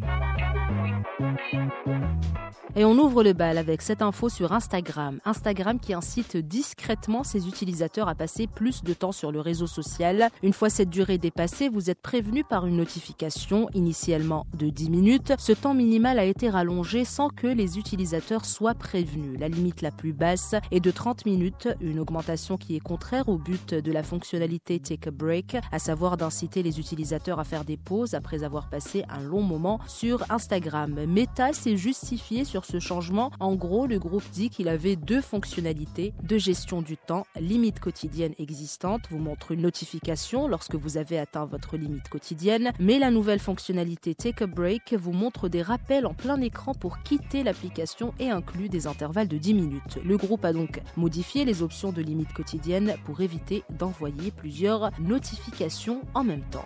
Et 2.77 2.83
on 2.83 2.91
ouvre 2.97 3.23
le 3.23 3.31
bal 3.31 3.57
avec 3.57 3.81
cette 3.81 4.01
info 4.01 4.27
sur 4.27 4.51
Instagram. 4.51 5.21
Instagram 5.23 5.79
qui 5.79 5.93
incite 5.93 6.35
discrètement 6.35 7.23
ses 7.23 7.47
utilisateurs 7.47 8.09
à 8.09 8.15
passer 8.15 8.47
plus 8.47 8.83
de 8.83 8.93
temps 8.93 9.13
sur 9.13 9.31
le 9.31 9.39
réseau 9.39 9.65
social. 9.65 10.27
Une 10.43 10.51
fois 10.51 10.69
cette 10.69 10.89
durée 10.89 11.17
dépassée, 11.17 11.69
vous 11.69 11.89
êtes 11.89 12.01
prévenu 12.01 12.43
par 12.43 12.65
une 12.65 12.75
notification, 12.75 13.69
initialement 13.73 14.45
de 14.57 14.67
10 14.67 14.89
minutes. 14.89 15.33
Ce 15.37 15.53
temps 15.53 15.73
minimal 15.73 16.19
a 16.19 16.25
été 16.25 16.49
rallongé 16.49 17.05
sans 17.05 17.29
que 17.29 17.47
les 17.47 17.79
utilisateurs 17.79 18.43
soient 18.43 18.73
prévenus. 18.73 19.39
La 19.39 19.47
limite 19.47 19.81
la 19.81 19.91
plus 19.91 20.11
basse 20.11 20.53
est 20.71 20.81
de 20.81 20.91
30 20.91 21.25
minutes, 21.25 21.69
une 21.79 22.01
augmentation 22.01 22.57
qui 22.57 22.75
est 22.75 22.81
contraire 22.81 23.29
au 23.29 23.37
but 23.37 23.73
de 23.73 23.91
la 23.93 24.03
fonctionnalité 24.03 24.81
Take 24.81 25.07
a 25.07 25.11
Break, 25.11 25.55
à 25.71 25.79
savoir 25.79 26.17
d'inciter 26.17 26.61
les 26.61 26.77
utilisateurs 26.77 27.39
à 27.39 27.45
faire 27.45 27.63
des 27.63 27.77
pauses 27.77 28.15
après 28.15 28.43
avoir 28.43 28.67
passé 28.67 29.05
un 29.07 29.21
long 29.21 29.43
moment 29.43 29.79
sur 29.87 30.29
Instagram. 30.29 31.05
Meta 31.07 31.53
s'est 31.53 31.77
justifié 31.77 32.43
sur 32.43 32.64
ce 32.65 32.79
changement. 32.79 33.31
En 33.39 33.55
gros, 33.55 33.87
le 33.87 33.99
groupe 33.99 34.23
dit 34.31 34.49
qu'il 34.49 34.67
avait 34.67 34.95
deux 34.95 35.21
fonctionnalités 35.21 36.13
de 36.23 36.37
gestion 36.37 36.81
du 36.81 36.97
temps. 36.97 37.25
Limite 37.39 37.79
quotidienne 37.79 38.33
existante 38.39 39.03
vous 39.09 39.19
montre 39.19 39.51
une 39.51 39.61
notification 39.61 40.47
lorsque 40.47 40.75
vous 40.75 40.97
avez 40.97 41.17
atteint 41.19 41.45
votre 41.45 41.77
limite 41.77 42.09
quotidienne, 42.09 42.71
mais 42.79 42.99
la 42.99 43.11
nouvelle 43.11 43.39
fonctionnalité 43.39 44.15
Take 44.15 44.43
a 44.43 44.47
Break 44.47 44.93
vous 44.93 45.13
montre 45.13 45.49
des 45.49 45.61
rappels 45.61 46.05
en 46.05 46.13
plein 46.13 46.41
écran 46.41 46.73
pour 46.73 47.01
quitter 47.03 47.43
l'application 47.43 48.13
et 48.19 48.29
inclut 48.29 48.69
des 48.69 48.87
intervalles 48.87 49.27
de 49.27 49.37
10 49.37 49.53
minutes. 49.53 49.99
Le 50.03 50.17
groupe 50.17 50.45
a 50.45 50.53
donc 50.53 50.81
modifié 50.97 51.45
les 51.45 51.61
options 51.61 51.91
de 51.91 52.01
limite 52.01 52.33
quotidienne 52.33 52.95
pour 53.05 53.21
éviter 53.21 53.63
d'envoyer 53.69 54.31
plusieurs 54.31 54.91
notifications 54.99 56.01
en 56.13 56.23
même 56.23 56.43
temps. 56.51 56.65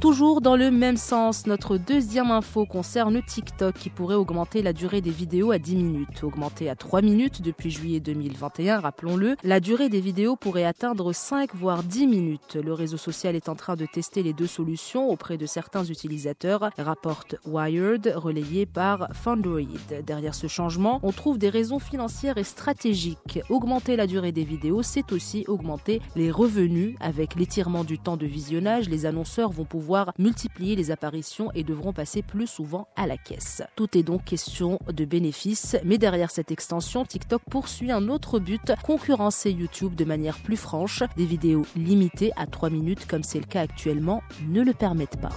Toujours 0.00 0.40
dans 0.40 0.54
le 0.54 0.70
même 0.70 0.96
sens, 0.96 1.48
notre 1.48 1.76
deuxième 1.76 2.30
info 2.30 2.64
concerne 2.66 3.20
TikTok 3.20 3.74
qui 3.74 3.90
pourrait 3.90 4.14
augmenter 4.14 4.62
la 4.62 4.72
durée 4.72 5.00
des 5.00 5.10
vidéos 5.10 5.50
à 5.50 5.58
10 5.58 5.74
minutes. 5.74 6.22
Augmentée 6.22 6.70
à 6.70 6.76
3 6.76 7.02
minutes 7.02 7.42
depuis 7.42 7.72
juillet 7.72 7.98
2021, 7.98 8.78
rappelons-le, 8.78 9.34
la 9.42 9.58
durée 9.58 9.88
des 9.88 10.00
vidéos 10.00 10.36
pourrait 10.36 10.64
atteindre 10.64 11.12
5 11.12 11.52
voire 11.56 11.82
10 11.82 12.06
minutes. 12.06 12.56
Le 12.64 12.72
réseau 12.74 12.96
social 12.96 13.34
est 13.34 13.48
en 13.48 13.56
train 13.56 13.74
de 13.74 13.86
tester 13.86 14.22
les 14.22 14.32
deux 14.32 14.46
solutions 14.46 15.08
auprès 15.08 15.36
de 15.36 15.46
certains 15.46 15.84
utilisateurs, 15.84 16.70
rapporte 16.78 17.34
Wired, 17.44 18.12
relayé 18.14 18.66
par 18.66 19.08
Fundroid. 19.14 19.62
Derrière 20.06 20.36
ce 20.36 20.46
changement, 20.46 21.00
on 21.02 21.10
trouve 21.10 21.38
des 21.38 21.50
raisons 21.50 21.80
financières 21.80 22.38
et 22.38 22.44
stratégiques. 22.44 23.40
Augmenter 23.50 23.96
la 23.96 24.06
durée 24.06 24.30
des 24.30 24.44
vidéos, 24.44 24.84
c'est 24.84 25.10
aussi 25.10 25.44
augmenter 25.48 26.00
les 26.14 26.30
revenus. 26.30 26.94
Avec 27.00 27.34
l'étirement 27.34 27.82
du 27.82 27.98
temps 27.98 28.16
de 28.16 28.26
visionnage, 28.26 28.88
les 28.88 29.04
annonceurs 29.04 29.50
vont 29.50 29.64
pouvoir 29.64 29.87
multiplier 30.18 30.76
les 30.76 30.90
apparitions 30.90 31.50
et 31.54 31.64
devront 31.64 31.92
passer 31.92 32.22
plus 32.22 32.46
souvent 32.46 32.88
à 32.96 33.06
la 33.06 33.16
caisse. 33.16 33.62
Tout 33.76 33.96
est 33.96 34.02
donc 34.02 34.24
question 34.24 34.78
de 34.86 35.04
bénéfices, 35.04 35.76
mais 35.84 35.98
derrière 35.98 36.30
cette 36.30 36.50
extension, 36.50 37.04
TikTok 37.04 37.42
poursuit 37.50 37.90
un 37.90 38.08
autre 38.08 38.38
but, 38.38 38.72
concurrencer 38.84 39.50
YouTube 39.50 39.94
de 39.94 40.04
manière 40.04 40.38
plus 40.38 40.56
franche. 40.56 41.02
Des 41.16 41.26
vidéos 41.26 41.66
limitées 41.76 42.32
à 42.36 42.46
3 42.46 42.70
minutes 42.70 43.06
comme 43.06 43.22
c'est 43.22 43.40
le 43.40 43.46
cas 43.46 43.62
actuellement 43.62 44.22
ne 44.48 44.62
le 44.62 44.74
permettent 44.74 45.20
pas. 45.20 45.32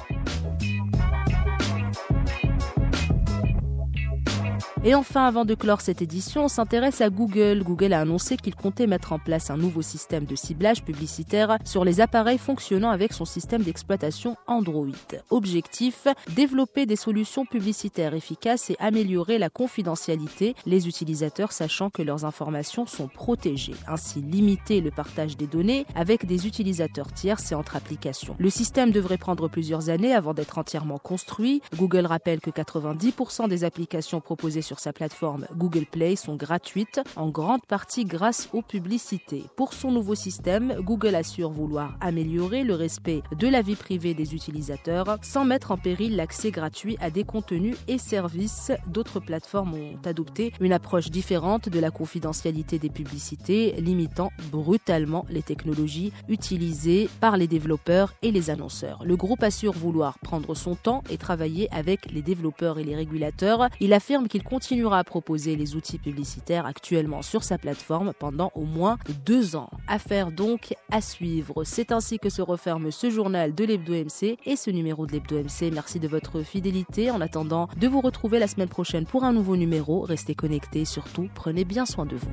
Et 4.84 4.96
enfin, 4.96 5.28
avant 5.28 5.46
de 5.46 5.54
clore 5.54 5.80
cette 5.80 6.02
édition, 6.02 6.46
on 6.46 6.48
s'intéresse 6.48 7.02
à 7.02 7.12
Google. 7.12 7.62
Google 7.64 7.94
a 7.94 8.00
annoncé 8.00 8.36
qu'il 8.36 8.56
comptait 8.56 8.88
mettre 8.88 9.14
en 9.14 9.20
place 9.20 9.52
un 9.52 9.58
nouveau 9.58 9.84
système 9.84 10.26
de 10.26 10.36
ciblage 10.36 10.84
publicitaire 10.84 11.60
sur 11.66 11.86
les 11.86 12.02
appareils 12.02 12.40
fonctionnant 12.40 12.90
avec 12.90 13.14
son 13.14 13.26
système 13.26 13.62
d'exploitation 13.62 14.38
Android. 14.48 14.88
Objectif, 15.30 16.08
développer 16.36 16.88
des 16.88 16.96
solutions 16.96 17.46
publicitaires 17.46 18.16
efficaces 18.16 18.72
et 18.72 18.76
améliorer 18.80 19.38
la 19.38 19.52
confidentialité, 19.52 20.56
les 20.66 20.88
utilisateurs 20.88 21.52
sachant 21.52 21.92
que 21.92 22.02
leurs 22.02 22.26
informations 22.26 22.88
sont 22.88 23.08
protégées. 23.08 23.76
Ainsi, 23.88 24.20
limiter 24.22 24.82
le 24.82 24.90
partage 24.90 25.38
des 25.38 25.46
données 25.46 25.86
avec 25.94 26.26
des 26.26 26.48
utilisateurs 26.48 27.14
tierces 27.14 27.52
et 27.52 27.56
entre 27.56 27.76
applications. 27.76 28.36
Le 28.40 28.50
système 28.50 28.90
devrait 28.90 29.20
prendre 29.20 29.48
plusieurs 29.48 29.90
années 29.90 30.16
avant 30.16 30.34
d'être 30.34 30.58
entièrement 30.58 30.98
construit. 30.98 31.62
Google 31.76 32.08
rappelle 32.08 32.40
que 32.40 32.50
90% 32.50 33.48
des 33.48 33.64
applications 33.64 34.22
proposées 34.22 34.64
sur 34.64 34.71
sur 34.72 34.80
sa 34.80 34.94
plateforme 34.94 35.48
Google 35.58 35.86
Play 35.86 36.16
sont 36.16 36.38
gratuites, 36.38 37.02
en 37.18 37.28
grande 37.28 37.66
partie 37.68 38.06
grâce 38.06 38.48
aux 38.54 38.62
publicités. 38.62 39.44
Pour 39.58 39.74
son 39.74 39.92
nouveau 39.92 40.16
système, 40.16 40.78
Google 40.80 41.16
assure 41.16 41.50
vouloir 41.50 41.98
améliorer 42.00 42.64
le 42.64 42.76
respect 42.76 43.22
de 43.38 43.50
la 43.50 43.62
vie 43.62 43.76
privée 43.76 44.14
des 44.14 44.34
utilisateurs 44.34 45.18
sans 45.24 45.44
mettre 45.44 45.72
en 45.72 45.78
péril 45.78 46.16
l'accès 46.16 46.52
gratuit 46.52 46.96
à 47.02 47.10
des 47.10 47.26
contenus 47.26 47.76
et 47.90 47.98
services. 47.98 48.72
D'autres 48.88 49.20
plateformes 49.20 49.74
ont 49.74 50.00
adopté 50.06 50.54
une 50.62 50.72
approche 50.72 51.10
différente 51.10 51.68
de 51.68 51.80
la 51.82 51.92
confidentialité 51.92 52.80
des 52.80 52.90
publicités, 52.90 53.74
limitant 53.74 54.32
brutalement 54.54 55.26
les 55.30 55.44
technologies 55.44 56.14
utilisées 56.30 57.10
par 57.20 57.36
les 57.36 57.48
développeurs 57.48 58.14
et 58.22 58.32
les 58.32 58.50
annonceurs. 58.50 59.04
Le 59.04 59.18
groupe 59.18 59.44
assure 59.44 59.74
vouloir 59.74 60.18
prendre 60.20 60.56
son 60.56 60.76
temps 60.76 61.04
et 61.10 61.18
travailler 61.18 61.68
avec 61.74 62.10
les 62.10 62.22
développeurs 62.22 62.80
et 62.80 62.86
les 62.86 62.96
régulateurs. 62.96 63.68
Il 63.82 63.92
affirme 63.92 64.30
qu'il 64.30 64.44
compte 64.44 64.61
continuera 64.62 65.00
à 65.00 65.04
proposer 65.04 65.56
les 65.56 65.76
outils 65.76 65.98
publicitaires 65.98 66.68
actuellement 66.68 67.24
sur 67.24 67.44
sa 67.44 67.58
plateforme 67.58 68.14
pendant 68.20 68.52
au 68.54 68.62
moins 68.62 69.00
deux 69.26 69.56
ans. 69.56 69.72
Affaire 69.88 70.32
donc 70.32 70.76
à 70.92 71.02
suivre. 71.02 71.64
C'est 71.64 71.92
ainsi 71.92 72.20
que 72.20 72.30
se 72.30 72.44
referme 72.44 72.92
ce 72.92 73.10
journal 73.10 73.56
de 73.56 73.64
l'Hebdo 73.64 73.94
MC 73.94 74.38
et 74.46 74.56
ce 74.56 74.70
numéro 74.70 75.08
de 75.08 75.14
l'Hebdo 75.14 75.40
MC. 75.40 75.72
Merci 75.74 76.00
de 76.00 76.08
votre 76.08 76.44
fidélité. 76.44 77.10
En 77.10 77.22
attendant 77.22 77.70
de 77.76 77.88
vous 77.88 78.02
retrouver 78.02 78.38
la 78.38 78.48
semaine 78.48 78.70
prochaine 78.70 79.08
pour 79.08 79.24
un 79.24 79.34
nouveau 79.34 79.58
numéro, 79.58 80.02
restez 80.02 80.36
connectés. 80.36 80.86
Surtout, 80.86 81.28
prenez 81.34 81.66
bien 81.66 81.88
soin 81.88 82.06
de 82.06 82.18
vous. 82.18 82.30